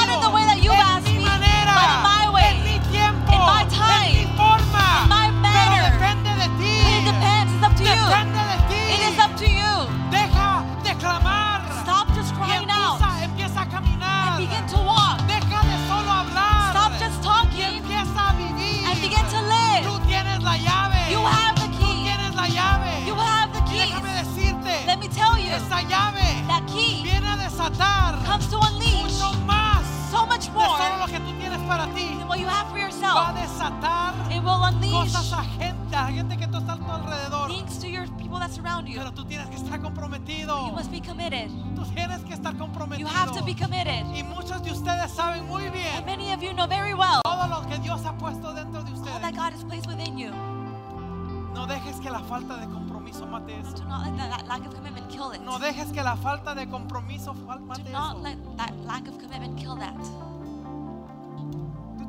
[30.55, 33.35] more lo que tú tienes para ti than what you have for va a yourself.
[33.35, 37.49] desatar It will unleash cosas a gente, a gente que tú estás a tu alrededor.
[37.49, 38.99] things to your people that surround you.
[38.99, 40.67] Pero tú tienes que estar comprometido.
[40.69, 41.51] You must be committed.
[41.75, 43.09] Tú tienes que estar You comprometido.
[43.09, 44.05] have to be committed.
[44.15, 47.47] Y muchos de ustedes saben muy And bien many of you know very well todo
[47.49, 49.37] lo que Dios ha puesto dentro de all that ustedes.
[49.37, 50.31] God has placed within you.
[51.55, 53.77] No dejes que la falta de compromiso mate eso.
[53.77, 55.41] Do not let that, that lack of commitment kill it.
[55.43, 58.23] No dejes que la falta de compromiso fal- mate Do not eso.
[58.23, 59.95] let that lack of commitment kill that.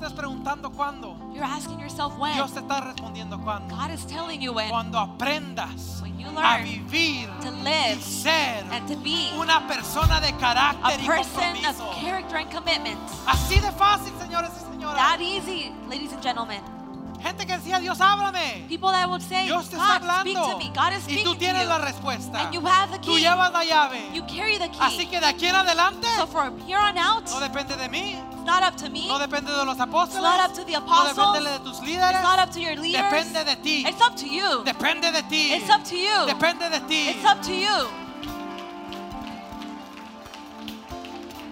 [0.01, 1.15] Estás preguntando cuándo.
[1.31, 2.33] You're asking yourself when.
[2.33, 3.75] Dios te está respondiendo cuándo.
[3.75, 4.67] God is telling you when.
[4.67, 10.19] Cuando aprendas When you a learn vivir to y ser and to be una persona
[10.19, 12.01] de a carácter y person of compromiso.
[12.01, 12.99] character and commitment.
[13.27, 14.95] Así de fácil, señores y señoras.
[14.95, 16.80] That easy, ladies and gentlemen.
[17.21, 18.65] Gente que decía, Dios, háblame.
[18.67, 20.71] People that would say, Dios te está God, speak to me.
[20.73, 21.69] God is Y speaking tú to tienes you.
[21.69, 22.39] la respuesta.
[22.45, 23.21] And you have the Tú key.
[23.21, 24.01] llevas la llave.
[24.13, 24.79] You carry the key.
[24.79, 28.13] Así que de aquí en adelante so from here on out, no depende de mí,
[28.33, 29.07] it's not up to me.
[29.07, 31.15] no depende de los apóstoles, It's not up to the no apostles.
[31.37, 33.03] depende de tus líderes, It's not up to your leaders.
[33.03, 34.63] depende de ti, It's up to you.
[34.65, 36.25] depende de ti, It's up to you.
[36.25, 37.09] depende de ti.
[37.09, 37.87] It's up to you.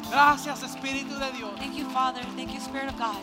[0.09, 1.51] Gracias Espíritu de Dios.
[1.59, 2.21] Thank you, Father.
[2.35, 3.15] Thank you, Spirit of God.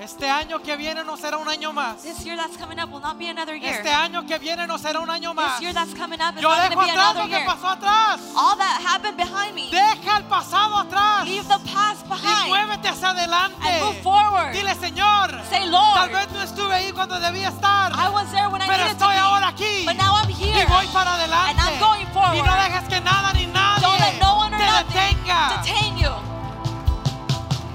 [0.00, 2.00] Este año que viene no será un año más.
[2.02, 3.74] This year that's coming up will not be another year.
[3.74, 5.58] Este año que viene no será un año más.
[5.58, 7.44] This year that's coming up is Yo not dejo going to be atrás lo que
[7.44, 8.20] pasó atrás.
[8.34, 11.26] All that happened behind me, Deja el pasado atrás.
[11.26, 13.56] leave the past Y behind muévete hacia adelante.
[13.68, 14.52] and move forward.
[14.54, 18.48] Dile, Señor, Say, tal Lord, vez no estuve ahí cuando debía estar, I was there
[18.48, 19.84] when I pero needed to estoy ahora aquí.
[19.84, 20.64] But now I'm Y here.
[20.66, 21.50] voy para adelante.
[21.50, 22.36] And I'm going forward.
[22.36, 25.60] Y no dejes que nada ni nadie Don't let no one or te detenga.
[25.62, 26.08] detain you.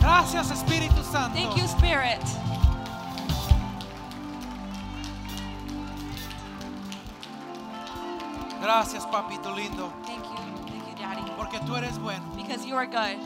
[0.02, 1.34] Gracias, Espíritu Santo.
[1.34, 2.20] Thank you, Spirit.
[8.62, 10.36] Gracias, papito lindo, Thank you.
[10.68, 11.32] Thank you, Daddy.
[11.38, 12.24] porque tú eres bueno.
[12.36, 13.20] Because you are good.